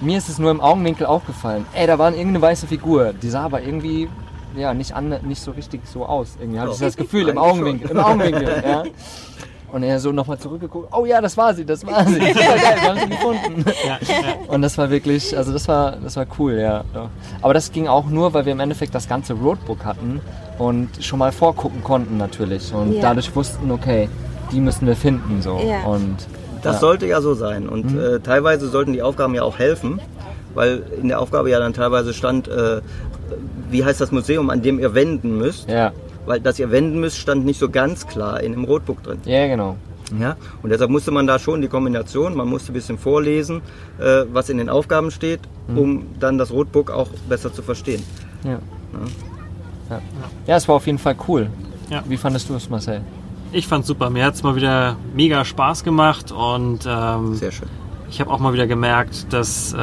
Mir 0.00 0.18
ist 0.18 0.28
es 0.28 0.38
nur 0.38 0.50
im 0.50 0.60
Augenwinkel 0.60 1.06
aufgefallen. 1.06 1.64
Ey, 1.72 1.86
da 1.86 1.98
war 1.98 2.10
irgendeine 2.10 2.42
weiße 2.42 2.66
Figur, 2.66 3.12
die 3.14 3.28
sah 3.30 3.42
aber 3.44 3.62
irgendwie 3.62 4.08
ja 4.56 4.72
nicht 4.74 4.94
an, 4.94 5.14
nicht 5.22 5.42
so 5.42 5.50
richtig 5.52 5.82
so 5.86 6.04
aus. 6.06 6.36
Irgendwie 6.40 6.60
hatte 6.60 6.72
ich 6.72 6.78
das 6.78 6.96
Gefühl 6.96 7.28
im 7.28 7.38
Augenwinkel, 7.38 7.90
im 7.90 7.98
Augenwinkel, 7.98 8.62
ja. 8.66 8.84
Und 9.72 9.82
er 9.82 9.98
so 9.98 10.12
nochmal 10.12 10.38
zurückgeguckt. 10.38 10.88
Oh 10.94 11.04
ja, 11.06 11.20
das 11.20 11.36
war 11.36 11.52
sie, 11.52 11.64
das 11.64 11.84
war 11.84 12.06
sie. 12.06 12.18
Das 12.20 12.36
war 12.36 12.56
geil, 12.56 12.76
wir 12.80 12.88
haben 12.88 12.98
sie 13.00 13.08
gefunden. 13.08 13.64
Ja, 13.86 13.98
ja. 14.00 14.34
Und 14.48 14.62
das 14.62 14.78
war 14.78 14.88
wirklich, 14.90 15.36
also 15.36 15.52
das 15.52 15.66
war, 15.66 15.92
das 15.96 16.16
war 16.16 16.24
cool, 16.38 16.54
ja. 16.54 16.84
Aber 17.42 17.52
das 17.52 17.72
ging 17.72 17.88
auch 17.88 18.06
nur, 18.06 18.32
weil 18.32 18.44
wir 18.46 18.52
im 18.52 18.60
Endeffekt 18.60 18.94
das 18.94 19.08
ganze 19.08 19.34
Roadbook 19.34 19.84
hatten 19.84 20.20
und 20.58 20.88
schon 21.04 21.18
mal 21.18 21.32
vorgucken 21.32 21.82
konnten 21.82 22.16
natürlich. 22.16 22.72
Und 22.72 22.92
Ja. 22.94 23.02
dadurch 23.02 23.34
wussten, 23.34 23.70
okay, 23.72 24.08
die 24.52 24.60
müssen 24.60 24.86
wir 24.86 24.94
finden 24.96 25.42
so. 25.42 25.60
Und 25.86 26.16
Das 26.62 26.74
ja. 26.76 26.80
sollte 26.80 27.06
ja 27.06 27.20
so 27.20 27.34
sein. 27.34 27.68
Und 27.68 27.92
Mhm. 27.92 27.98
äh, 28.00 28.18
teilweise 28.20 28.68
sollten 28.68 28.92
die 28.92 29.02
Aufgaben 29.02 29.34
ja 29.34 29.42
auch 29.42 29.58
helfen, 29.58 30.00
weil 30.54 30.82
in 31.00 31.08
der 31.08 31.20
Aufgabe 31.20 31.50
ja 31.50 31.58
dann 31.58 31.74
teilweise 31.74 32.12
stand, 32.14 32.48
äh, 32.48 32.80
wie 33.70 33.84
heißt 33.84 34.00
das 34.00 34.12
Museum, 34.12 34.50
an 34.50 34.62
dem 34.62 34.78
ihr 34.78 34.94
wenden 34.94 35.36
müsst. 35.38 35.68
Ja, 35.68 35.92
Weil 36.24 36.40
dass 36.40 36.58
ihr 36.58 36.70
wenden 36.70 36.98
müsst, 37.00 37.18
stand 37.18 37.44
nicht 37.44 37.58
so 37.60 37.68
ganz 37.68 38.06
klar 38.06 38.40
in 38.40 38.52
dem 38.52 38.64
Rotbuch 38.64 39.00
drin. 39.02 39.18
ja, 39.24 39.46
genau. 39.46 39.76
Ja? 40.20 40.36
Und 40.62 40.70
deshalb 40.70 40.90
musste 40.90 41.10
man 41.10 41.26
da 41.26 41.36
schon 41.40 41.60
die 41.60 41.66
Kombination, 41.68 42.36
man 42.36 42.46
musste 42.48 42.70
ein 42.70 42.74
bisschen 42.74 42.96
vorlesen, 42.96 43.60
äh, 43.98 44.22
was 44.32 44.48
in 44.48 44.58
den 44.58 44.68
Aufgaben 44.68 45.10
steht, 45.10 45.40
Mhm. 45.66 45.78
um 45.78 46.06
dann 46.20 46.38
das 46.38 46.52
Rotbuch 46.52 46.90
auch 46.90 47.08
besser 47.28 47.52
zu 47.52 47.60
verstehen. 47.62 48.02
Ja. 48.44 48.58
Ja. 49.90 50.00
ja, 50.46 50.56
es 50.56 50.66
war 50.68 50.76
auf 50.76 50.86
jeden 50.86 50.98
Fall 50.98 51.16
cool. 51.28 51.48
Ja. 51.90 52.02
Wie 52.08 52.16
fandest 52.16 52.48
du 52.48 52.54
es, 52.54 52.68
Marcel? 52.70 53.00
Ich 53.56 53.66
fand's 53.68 53.88
super. 53.88 54.10
Mir 54.10 54.26
hat's 54.26 54.42
mal 54.42 54.54
wieder 54.54 54.96
mega 55.14 55.42
Spaß 55.42 55.82
gemacht 55.82 56.30
und 56.30 56.80
ähm, 56.86 57.36
Sehr 57.36 57.50
schön. 57.50 57.68
ich 58.10 58.20
habe 58.20 58.30
auch 58.30 58.38
mal 58.38 58.52
wieder 58.52 58.66
gemerkt, 58.66 59.32
dass, 59.32 59.72
äh, 59.72 59.76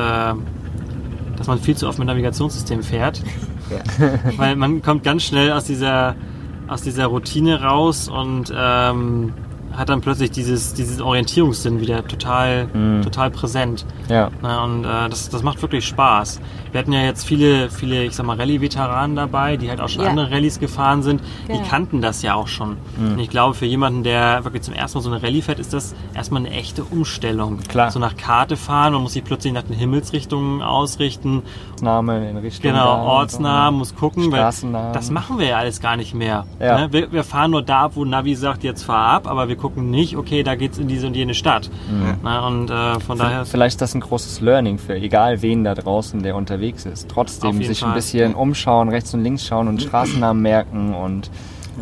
dass 1.36 1.48
man 1.48 1.58
viel 1.58 1.76
zu 1.76 1.88
oft 1.88 1.98
mit 1.98 2.08
Navigationssystem 2.08 2.84
fährt. 2.84 3.22
Ja. 3.72 3.80
Weil 4.38 4.58
man 4.58 4.82
kommt 4.82 5.04
ganz 5.06 5.24
schnell 5.24 5.54
aus 5.54 5.64
dieser, 5.64 6.16
aus 6.68 6.82
dieser 6.82 7.06
Routine 7.08 7.62
raus 7.64 8.10
und 8.10 8.54
ähm, 8.56 9.34
hat 9.76 9.90
dann 9.90 10.02
plötzlich 10.02 10.32
dieses, 10.32 10.74
dieses 10.74 11.02
Orientierungssinn 11.02 11.80
wieder 11.80 12.06
total, 12.08 12.68
total 13.04 13.32
präsent. 13.32 13.86
Ja. 14.10 14.30
Na, 14.42 14.64
und 14.64 14.84
äh, 14.86 15.10
das, 15.10 15.30
das 15.30 15.44
macht 15.44 15.62
wirklich 15.62 15.86
Spaß. 15.86 16.40
Wir 16.72 16.80
hatten 16.80 16.92
ja 16.94 17.02
jetzt 17.02 17.26
viele, 17.26 17.70
viele, 17.70 18.04
ich 18.06 18.16
sag 18.16 18.26
mal, 18.26 18.36
Rallye-Veteranen 18.38 19.16
dabei, 19.16 19.58
die 19.58 19.70
halt 19.70 19.80
auch 19.82 19.90
schon 19.90 20.04
Ja. 20.04 20.10
andere 20.10 20.32
Rallyes 20.32 20.60
gefahren 20.60 21.04
sind. 21.04 21.22
Genau. 21.48 21.60
Die 21.62 21.68
kannten 21.70 22.02
das 22.02 22.22
ja 22.24 22.34
auch 22.34 22.48
schon. 22.48 22.78
Und 23.00 23.20
ich 23.20 23.30
glaube, 23.30 23.54
für 23.54 23.66
jemanden, 23.66 24.04
der 24.04 24.44
wirklich 24.44 24.64
zum 24.64 24.74
ersten 24.74 24.98
Mal 24.98 25.02
so 25.04 25.12
eine 25.12 25.22
Rallye 25.22 25.42
fährt, 25.42 25.60
ist 25.60 25.74
das 25.74 25.94
erstmal 26.16 26.42
eine 26.46 26.52
echte 26.52 26.84
Umstellung. 26.84 27.60
Klar. 27.68 27.92
So 27.92 28.00
nach 28.00 28.16
Karte 28.16 28.58
fahren, 28.58 28.94
man 28.94 29.02
muss 29.04 29.14
sich 29.14 29.24
plötzlich 29.24 29.54
nach 29.54 29.64
den 29.64 29.76
Himmelsrichtungen 29.76 30.62
ausrichten. 30.62 31.44
Ortsname 31.72 32.30
in 32.30 32.38
Richtung. 32.38 32.72
Genau, 32.72 32.96
so. 32.96 33.02
Ortsnamen, 33.10 33.78
muss 33.80 33.96
gucken. 33.96 34.32
Weil 34.32 34.40
Straßennamen. 34.40 34.94
das 34.94 35.12
machen 35.12 35.38
wir 35.40 35.48
ja 35.48 35.58
alles 35.58 35.80
gar 35.82 35.96
nicht 35.98 36.14
mehr. 36.14 36.46
Ja. 36.60 36.80
Ne? 36.82 36.94
Wir, 36.94 37.12
wir 37.12 37.24
fahren 37.24 37.52
nur 37.52 37.62
da, 37.62 37.94
wo 37.96 38.06
Navi 38.06 38.36
sagt, 38.36 38.64
jetzt 38.64 38.84
fahr 38.84 39.08
ab, 39.08 39.28
aber 39.28 39.48
wir 39.48 39.58
gucken 39.64 39.90
nicht, 39.90 40.18
okay, 40.18 40.44
da 40.44 40.56
geht's 40.56 40.78
in 40.78 40.90
diese 40.90 41.08
und 41.08 41.16
jene 41.16 41.34
Stadt. 41.34 41.70
Na, 42.22 42.46
und 42.48 42.70
äh, 42.70 43.00
von 43.00 43.18
daher 43.18 43.46
Vielleicht 43.46 43.76
ist 43.76 43.82
das 43.82 43.96
ein 43.96 44.02
großes 44.02 44.42
Learning 44.42 44.78
für 44.78 44.94
egal 44.96 45.42
wen 45.42 45.64
da 45.64 45.74
draußen, 45.74 46.22
der 46.22 46.36
unterwegs 46.36 46.86
ist. 46.86 47.08
Trotzdem 47.08 47.64
sich 47.64 47.82
ein 47.82 47.88
Fall. 47.88 47.96
bisschen 47.96 48.36
umschauen, 48.36 48.90
rechts 48.90 49.14
und 49.14 49.24
links 49.24 49.46
schauen 49.48 49.70
und 49.70 49.82
Straßennamen 49.88 50.44
merken 50.44 50.94
und 50.94 51.32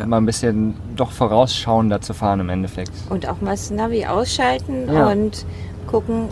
mal 0.06 0.18
ein 0.18 0.26
bisschen 0.26 0.74
doch 0.94 1.10
vorausschauender 1.10 2.00
zu 2.00 2.14
fahren 2.14 2.38
im 2.38 2.50
Endeffekt. 2.50 2.92
Und 3.10 3.28
auch 3.28 3.40
mal 3.40 3.50
das 3.50 3.72
Navi 3.72 4.06
ausschalten 4.06 4.86
Ja. 4.92 5.08
und 5.10 5.44
gucken, 5.88 6.28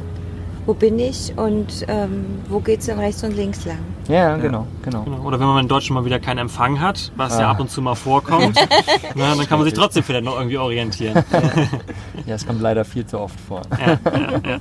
wo 0.66 0.74
bin 0.74 0.98
ich 0.98 1.32
und 1.36 1.84
ähm, 1.88 2.24
wo 2.48 2.60
geht's 2.60 2.86
denn 2.86 2.98
rechts 2.98 3.22
und 3.24 3.34
links 3.36 3.64
lang. 3.64 3.78
Ja, 4.08 4.36
genau, 4.36 4.66
genau. 4.82 5.02
Genau. 5.04 5.22
Oder 5.22 5.40
wenn 5.40 5.46
man 5.46 5.62
in 5.62 5.68
Deutschland 5.68 6.00
mal 6.00 6.04
wieder 6.04 6.18
keinen 6.20 6.38
Empfang 6.38 6.80
hat, 6.80 7.10
was 7.16 7.38
ja 7.38 7.48
Ah. 7.48 7.50
ab 7.52 7.60
und 7.60 7.70
zu 7.70 7.80
mal 7.82 7.94
vorkommt, 7.94 8.56
na, 9.14 9.34
dann 9.34 9.46
kann 9.48 9.58
man 9.58 9.64
sich 9.64 9.74
trotzdem 9.74 10.02
vielleicht 10.02 10.24
noch 10.24 10.36
irgendwie 10.36 10.58
orientieren. 10.58 11.24
Ja, 12.26 12.34
es 12.34 12.46
kommt 12.46 12.60
leider 12.60 12.84
viel 12.84 13.06
zu 13.06 13.18
oft 13.18 13.38
vor. 13.40 13.62
Ja, 13.72 13.98
ja, 14.12 14.30
ja. 14.50 14.60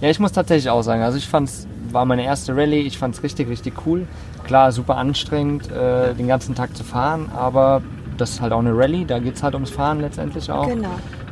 Ja, 0.00 0.10
ich 0.10 0.18
muss 0.20 0.32
tatsächlich 0.32 0.70
auch 0.70 0.82
sagen, 0.82 1.02
also 1.02 1.18
ich 1.18 1.28
fand's, 1.28 1.66
war 1.90 2.04
meine 2.04 2.24
erste 2.24 2.56
Rallye, 2.56 2.80
ich 2.80 2.96
fand's 2.98 3.22
richtig, 3.22 3.48
richtig 3.48 3.74
cool. 3.86 4.06
Klar, 4.46 4.70
super 4.72 4.96
anstrengend, 4.96 5.70
äh, 5.70 6.14
den 6.14 6.28
ganzen 6.28 6.54
Tag 6.54 6.76
zu 6.76 6.84
fahren, 6.84 7.30
aber 7.34 7.82
das 8.16 8.30
ist 8.30 8.40
halt 8.40 8.52
auch 8.52 8.60
eine 8.60 8.76
Rallye, 8.76 9.04
da 9.04 9.18
geht's 9.18 9.42
halt 9.42 9.54
ums 9.54 9.70
Fahren 9.70 10.00
letztendlich 10.00 10.50
auch. 10.50 10.68
Genau. 10.68 10.90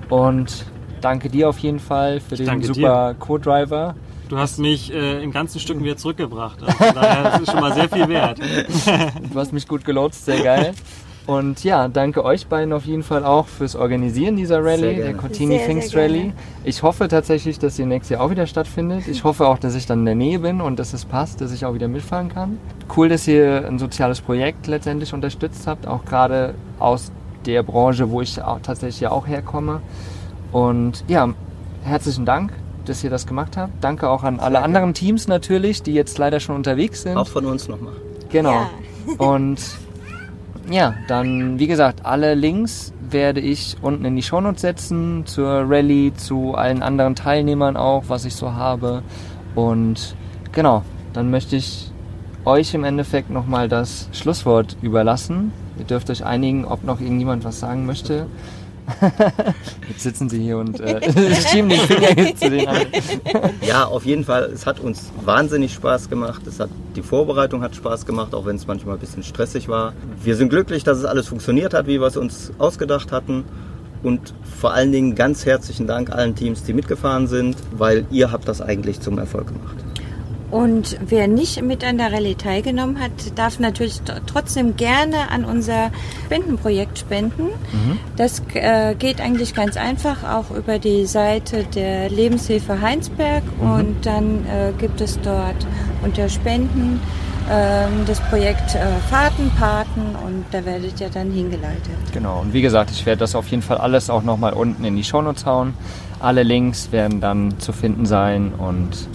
Und 0.09 0.67
danke 1.03 1.29
dir 1.29 1.49
auf 1.49 1.59
jeden 1.59 1.81
Fall 1.81 2.21
für 2.21 2.37
den 2.37 2.47
danke 2.47 2.67
super 2.67 3.15
Co-Driver. 3.19 3.95
Du 4.29 4.39
hast 4.39 4.59
mich 4.59 4.93
äh, 4.93 5.23
in 5.23 5.31
ganzen 5.31 5.61
Stücken 5.61 5.85
wieder 5.85 5.97
zurückgebracht. 5.99 6.63
Also 6.63 6.73
von 6.73 6.95
daher 6.95 7.23
das 7.25 7.41
ist 7.43 7.51
schon 7.51 7.61
mal 7.61 7.75
sehr 7.75 7.89
viel 7.89 8.09
wert. 8.09 8.41
Du 9.33 9.39
hast 9.39 9.53
mich 9.53 9.69
gut 9.69 9.85
gelotst, 9.85 10.25
sehr 10.25 10.43
geil. 10.43 10.73
Und 11.27 11.63
ja, 11.63 11.87
danke 11.89 12.25
euch 12.25 12.47
beiden 12.47 12.73
auf 12.73 12.85
jeden 12.85 13.03
Fall 13.05 13.25
auch 13.25 13.47
fürs 13.47 13.77
Organisieren 13.77 14.35
dieser 14.37 14.65
Rallye, 14.65 14.97
der 14.97 15.15
Cortini 15.15 15.59
Sehr, 15.59 15.67
Pfingst 15.67 15.91
sehr 15.91 16.03
Rally. 16.03 16.19
gerne. 16.19 16.33
Ich 16.65 16.83
hoffe 16.83 17.07
tatsächlich, 17.07 17.59
dass 17.59 17.77
sie 17.77 17.85
nächstes 17.85 18.17
Jahr 18.17 18.25
auch 18.25 18.31
wieder 18.31 18.47
stattfindet. 18.47 19.07
Ich 19.07 19.23
hoffe 19.23 19.47
auch, 19.47 19.59
dass 19.59 19.75
ich 19.77 19.87
dann 19.87 20.01
in 20.01 20.07
der 20.07 20.15
Nähe 20.17 20.41
bin 20.41 20.61
und 20.61 20.79
dass 20.79 20.93
es 20.95 21.05
passt, 21.05 21.41
dass 21.41 21.53
ich 21.53 21.65
auch 21.65 21.75
wieder 21.75 21.87
mitfahren 21.87 22.29
kann. 22.29 22.59
Cool, 22.97 23.09
dass 23.09 23.29
ihr 23.29 23.65
ein 23.67 23.79
soziales 23.79 24.21
Projekt 24.21 24.67
letztendlich 24.67 25.15
unterstützt 25.15 25.67
habt, 25.67 25.87
auch 25.87 26.05
gerade 26.05 26.55
aus 26.81 27.13
der 27.47 27.63
Branche, 27.63 28.11
wo 28.11 28.21
ich 28.21 28.43
auch 28.43 28.61
tatsächlich 28.61 29.01
ja 29.01 29.11
auch 29.13 29.27
herkomme. 29.27 29.81
Und 30.53 31.05
ja, 31.09 31.31
herzlichen 31.83 32.27
Dank, 32.27 32.53
dass 32.85 33.03
ihr 33.03 33.11
das 33.11 33.27
gemacht 33.27 33.57
habt. 33.57 33.73
Danke 33.83 34.09
auch 34.09 34.23
an 34.23 34.39
alle 34.39 34.53
gerne. 34.53 34.65
anderen 34.65 34.95
Teams 34.95 35.29
natürlich, 35.29 35.83
die 35.83 35.95
jetzt 35.95 36.19
leider 36.19 36.41
schon 36.41 36.57
unterwegs 36.57 37.03
sind. 37.03 37.17
Auch 37.17 37.29
von 37.29 37.47
uns 37.47 37.69
nochmal. 37.69 37.95
Genau. 38.31 38.53
Ja. 38.53 38.71
Und 39.19 39.59
ja, 40.71 40.95
dann, 41.09 41.59
wie 41.59 41.67
gesagt, 41.67 42.05
alle 42.07 42.35
Links 42.35 42.93
werde 43.11 43.41
ich 43.41 43.77
unten 43.83 44.05
in 44.05 44.17
die 44.17 44.23
Shownotes 44.23 44.63
setzen 44.63 45.27
zur 45.27 45.65
Rallye, 45.69 46.15
zu 46.15 46.55
allen 46.55 46.83
anderen 46.83 47.15
Teilnehmern 47.15 47.77
auch, 47.77 48.05
was 48.09 48.25
ich 48.25 48.35
so 48.35 48.53
habe. 48.53 49.03
Und 49.55 50.15
genau, 50.53 50.83
dann 51.13 51.31
möchte 51.31 51.57
ich 51.57 51.91
euch 52.45 52.75
im 52.75 52.85
Endeffekt 52.85 53.31
nochmal 53.31 53.69
das 53.69 54.09
Schlusswort 54.13 54.77
überlassen. 54.83 55.53
Ihr 55.79 55.85
dürft 55.85 56.11
euch 56.11 56.25
einigen, 56.25 56.65
ob 56.65 56.85
noch 56.85 57.01
irgendjemand 57.01 57.45
was 57.45 57.61
sagen 57.61 57.87
möchte. 57.87 58.27
Jetzt 59.89 60.03
sitzen 60.03 60.29
sie 60.29 60.41
hier 60.41 60.59
und 60.59 60.81
äh, 60.81 61.01
schieben 61.35 61.69
den 61.69 61.81
Finger 61.81 62.37
zu 62.37 62.51
den 62.51 62.69
anderen. 62.69 62.93
Ja, 63.67 63.85
auf 63.85 64.05
jeden 64.05 64.25
Fall. 64.25 64.51
Es 64.53 64.67
hat 64.67 64.81
uns 64.81 65.13
wahnsinnig 65.25 65.73
Spaß 65.73 66.09
gemacht. 66.09 66.47
Es 66.47 66.61
hat, 66.61 66.71
die 66.97 67.03
Vorbereitung 67.03 67.63
hat 67.63 67.77
Spaß 67.77 68.07
gemacht, 68.07 68.35
auch 68.35 68.47
wenn 68.47 68.57
es 68.57 68.67
manchmal 68.67 68.97
ein 68.97 69.01
bisschen 69.01 69.23
stressig 69.23 69.69
war. 69.69 69.93
Wir 70.23 70.37
sind 70.37 70.49
glücklich, 70.49 70.85
dass 70.85 70.99
es 70.99 71.05
alles 71.05 71.29
funktioniert 71.29 71.75
hat, 71.75 71.87
wie 71.87 72.01
wir 72.01 72.07
es 72.07 72.17
uns 72.17 72.53
ausgedacht 72.59 73.13
hatten. 73.13 73.45
Und 74.03 74.35
vor 74.61 74.73
allen 74.73 74.91
Dingen 74.91 75.15
ganz 75.15 75.47
herzlichen 75.47 75.87
Dank 75.87 76.11
allen 76.11 76.35
Teams, 76.35 76.65
die 76.65 76.73
mitgefahren 76.73 77.29
sind, 77.29 77.57
weil 77.71 78.05
ihr 78.11 78.33
habt 78.33 78.49
das 78.49 78.61
eigentlich 78.61 79.01
zum 79.01 79.19
Erfolg 79.19 79.49
gemacht. 79.49 79.77
Und 80.53 80.99
wer 81.09 81.29
nicht 81.29 81.63
mit 81.63 81.83
an 81.83 81.97
der 81.97 82.13
Rallye 82.13 82.35
teilgenommen 82.35 83.01
hat, 83.01 83.11
darf 83.37 83.59
natürlich 83.59 84.03
trotzdem 84.27 84.77
gerne 84.77 85.31
an 85.31 85.47
unser 85.47 85.91
Spendenprojekt 86.27 86.99
spenden. 86.99 87.49
Das 88.19 88.43
äh, 88.53 88.95
geht 88.95 89.23
eigentlich 89.23 89.55
ganz 89.55 89.79
einfach, 89.79 90.25
auch 90.25 90.55
über 90.55 90.79
die 90.79 91.07
Seite 91.07 91.65
der 91.75 92.11
Lebenshilfe 92.11 92.83
Heinsberg. 92.83 93.43
Und 93.61 94.05
dann 94.05 94.45
äh, 94.45 94.73
gibt 94.79 95.01
es 95.01 95.19
dort 95.23 95.67
unter 96.05 96.29
Spenden 96.29 97.01
ähm, 97.51 98.05
das 98.07 98.21
Projekt 98.21 98.75
äh, 98.75 98.87
Fahrten, 99.09 99.51
Paten 99.59 100.15
und 100.27 100.45
da 100.53 100.67
werdet 100.67 101.01
ihr 101.01 101.09
dann 101.09 101.31
hingeleitet. 101.31 101.97
Genau, 102.13 102.41
und 102.41 102.53
wie 102.53 102.61
gesagt, 102.61 102.91
ich 102.91 103.07
werde 103.07 103.21
das 103.21 103.35
auf 103.35 103.49
jeden 103.49 103.63
Fall 103.63 103.79
alles 103.79 104.11
auch 104.11 104.23
nochmal 104.23 104.53
unten 104.53 104.85
in 104.85 104.97
die 104.97 105.05
Shownotes 105.05 105.47
hauen. 105.47 105.73
Alle 106.21 106.43
Links 106.43 106.93
werden 106.93 107.23
dann 107.23 107.59
zu 107.59 107.73
finden 107.73 108.05
sein 108.05 108.53
und 108.53 109.09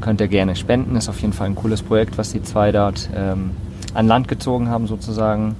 könnt 0.00 0.20
ihr 0.20 0.28
gerne 0.28 0.56
spenden. 0.56 0.96
Ist 0.96 1.08
auf 1.08 1.20
jeden 1.20 1.32
Fall 1.32 1.46
ein 1.46 1.54
cooles 1.54 1.82
Projekt, 1.82 2.18
was 2.18 2.32
die 2.32 2.42
zwei 2.42 2.72
dort 2.72 3.08
ähm, 3.14 3.50
an 3.94 4.06
Land 4.06 4.28
gezogen 4.28 4.68
haben 4.68 4.86
sozusagen. 4.86 5.56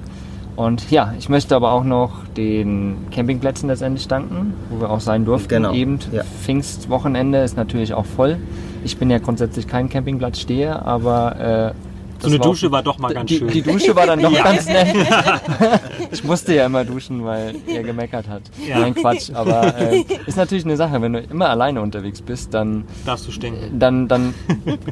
Und 0.56 0.90
ja, 0.90 1.14
ich 1.18 1.28
möchte 1.28 1.56
aber 1.56 1.72
auch 1.72 1.84
noch 1.84 2.26
den 2.36 3.06
Campingplätzen 3.10 3.68
letztendlich 3.68 4.08
danken, 4.08 4.52
wo 4.68 4.80
wir 4.80 4.90
auch 4.90 5.00
sein 5.00 5.24
durften. 5.24 5.48
Genau, 5.48 5.72
Eben 5.72 5.98
ja. 6.12 6.22
Pfingstwochenende 6.22 7.38
ist 7.38 7.56
natürlich 7.56 7.94
auch 7.94 8.04
voll. 8.04 8.36
Ich 8.84 8.98
bin 8.98 9.10
ja 9.10 9.18
grundsätzlich 9.18 9.66
kein 9.66 9.88
Campingplatzsteher, 9.88 10.84
aber 10.84 11.72
äh, 11.74 11.89
So 12.20 12.28
eine 12.28 12.38
war 12.38 12.46
auch- 12.46 12.50
Dusche 12.50 12.70
war 12.70 12.82
doch 12.82 12.98
mal 12.98 13.12
ganz 13.14 13.28
die, 13.28 13.38
schön. 13.38 13.48
Die 13.48 13.62
Dusche 13.62 13.94
war 13.96 14.06
dann 14.06 14.20
doch 14.20 14.30
Ja. 14.40 14.42
ganz 14.44 14.66
nett. 14.66 14.94
ich 16.10 16.22
musste 16.24 16.54
ja 16.54 16.66
immer 16.66 16.84
duschen, 16.84 17.24
weil 17.24 17.54
er 17.66 17.82
gemeckert 17.82 18.28
hat. 18.28 18.42
Ja. 18.66 18.78
Nein, 18.80 18.94
Quatsch. 18.94 19.30
Aber 19.32 19.76
äh, 19.78 20.04
ist 20.26 20.36
natürlich 20.36 20.64
eine 20.64 20.76
Sache, 20.76 21.00
wenn 21.02 21.12
du 21.14 21.20
immer 21.20 21.48
alleine 21.48 21.80
unterwegs 21.80 22.20
bist, 22.22 22.52
dann, 22.54 22.84
Darfst 23.06 23.26
du 23.26 23.32
stinken. 23.32 23.78
dann, 23.78 24.06
dann 24.08 24.34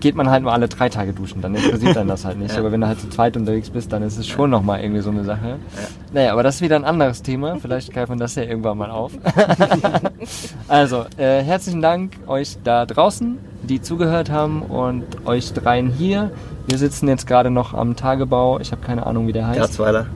geht 0.01 0.15
man 0.15 0.31
halt 0.31 0.43
nur 0.43 0.53
alle 0.53 0.69
drei 0.69 0.89
Tage 0.89 1.13
duschen. 1.13 1.41
Dann 1.43 1.55
interessiert 1.55 1.97
dann 1.97 2.09
das 2.09 2.25
halt 2.25 2.39
nicht. 2.39 2.53
Ja. 2.53 2.59
Aber 2.61 2.73
wenn 2.73 2.81
du 2.81 2.87
halt 2.87 3.01
zu 3.01 3.09
zweit 3.11 3.37
unterwegs 3.37 3.71
bist, 3.71 3.93
dann 3.93 4.03
ist 4.03 4.17
es 4.19 4.27
schon 4.27 4.51
nochmal 4.51 4.81
irgendwie 4.81 5.03
so 5.03 5.11
eine 5.11 5.25
Sache. 5.25 5.57
Naja, 6.13 6.33
aber 6.33 6.43
das 6.43 6.57
ist 6.57 6.61
wieder 6.63 6.77
ein 6.77 6.85
anderes 6.85 7.23
Thema. 7.23 7.57
Vielleicht 7.61 7.93
greifen 7.93 8.13
wir 8.15 8.19
das 8.21 8.35
ja 8.35 8.45
irgendwann 8.45 8.79
mal 8.79 8.91
auf. 8.91 9.13
also, 10.69 11.05
äh, 11.17 11.43
herzlichen 11.43 11.83
Dank 11.83 12.13
euch 12.27 12.57
da 12.65 12.87
draußen, 12.87 13.39
die 13.69 13.81
zugehört 13.81 14.31
haben 14.31 14.63
und 14.63 15.05
euch 15.27 15.53
dreien 15.53 15.91
hier. 15.91 16.31
Wir 16.67 16.79
sitzen 16.79 17.09
jetzt 17.09 17.27
gerade 17.27 17.51
noch 17.51 17.75
am 17.75 17.95
Tagebau. 17.97 18.59
Ich 18.61 18.73
habe 18.73 18.83
keine 18.83 19.07
Ahnung, 19.07 19.27
wie 19.29 19.33
der 19.33 19.47
heißt. 19.47 19.59
Garzweiler. 19.59 20.07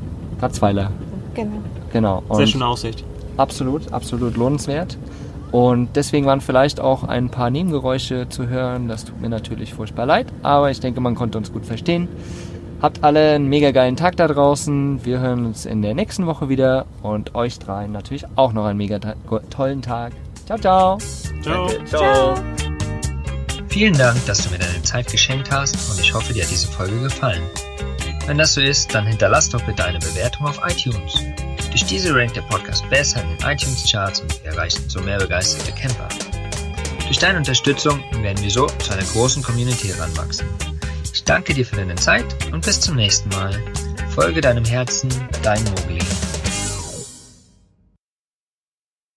Garzweiler. 0.41 0.91
Genau. 1.35 1.53
Genau. 1.93 2.23
Sehr 2.33 2.47
schöne 2.47 2.67
Aussicht. 2.67 3.05
absolut, 3.37 3.93
absolut 3.93 4.37
lohnenswert. 4.37 4.99
Und 5.51 5.91
deswegen 5.97 6.25
waren 6.27 6.41
vielleicht 6.41 6.81
auch 6.81 7.05
ein 7.05 7.29
paar 7.29 7.51
Nebengeräusche 7.51 8.29
zu 8.29 8.49
hören. 8.49 8.89
Das 8.89 9.05
tut 9.05 9.21
mir 9.21 9.29
natürlich 9.29 9.75
furchtbar 9.75 10.07
leid, 10.07 10.27
aber 10.43 10.71
ich 10.71 10.81
denke, 10.81 11.01
man 11.01 11.15
konnte 11.15 11.37
uns 11.37 11.53
gut 11.53 11.67
verstehen. 11.67 12.09
Habt 12.81 13.05
alle 13.05 13.35
einen 13.35 13.49
mega 13.49 13.71
geilen 13.71 13.95
Tag 13.95 14.17
da 14.17 14.27
draußen. 14.27 15.05
Wir 15.05 15.21
hören 15.21 15.47
uns 15.47 15.67
in 15.67 15.83
der 15.83 15.95
nächsten 15.95 16.27
Woche 16.27 16.49
wieder 16.49 16.87
und 17.03 17.35
euch 17.35 17.59
dreien 17.59 17.93
natürlich 17.93 18.25
auch 18.35 18.53
noch 18.53 18.65
einen 18.65 18.79
mega 18.79 18.99
tollen 19.51 19.83
Tag. 19.83 20.15
Ciao, 20.47 20.59
ciao. 20.59 20.99
Ciao. 21.43 21.69
Danke. 21.69 21.85
Ciao. 21.85 22.35
Vielen 23.73 23.97
Dank, 23.97 24.23
dass 24.27 24.45
du 24.45 24.51
mir 24.51 24.59
deine 24.59 24.83
Zeit 24.83 25.11
geschenkt 25.11 25.51
hast 25.51 25.75
und 25.91 25.99
ich 25.99 26.13
hoffe, 26.13 26.35
dir 26.35 26.43
hat 26.43 26.51
diese 26.51 26.69
Folge 26.69 27.01
gefallen. 27.01 27.43
Wenn 28.27 28.37
das 28.37 28.53
so 28.53 28.61
ist, 28.61 28.95
dann 28.95 29.07
hinterlass 29.07 29.49
doch 29.49 29.63
bitte 29.63 29.83
eine 29.83 29.99
Bewertung 29.99 30.47
auf 30.47 30.61
iTunes. 30.63 31.15
Durch 31.71 31.87
diese 31.87 32.15
rankt 32.15 32.37
der 32.37 32.43
Podcast 32.43 32.87
besser 32.91 33.23
in 33.23 33.31
den 33.31 33.39
iTunes-Charts 33.39 34.21
und 34.21 34.45
wir 34.45 34.51
erreichen 34.51 34.85
so 34.89 35.01
mehr 35.01 35.17
begeisterte 35.17 35.73
Camper. 35.73 36.07
Durch 37.07 37.19
deine 37.19 37.39
Unterstützung 37.39 38.05
werden 38.23 38.43
wir 38.43 38.51
so 38.51 38.67
zu 38.67 38.93
einer 38.93 39.05
großen 39.05 39.43
Community 39.43 39.89
heranwachsen. 39.89 40.47
Ich 41.11 41.25
danke 41.25 41.55
dir 41.55 41.65
für 41.65 41.77
deine 41.77 41.95
Zeit 41.95 42.27
und 42.53 42.67
bis 42.67 42.79
zum 42.79 42.97
nächsten 42.97 43.31
Mal. 43.31 43.59
Folge 44.11 44.43
deinem 44.43 44.67
Herzen, 44.67 45.09
dein 45.43 45.65
Mogli. 45.65 45.99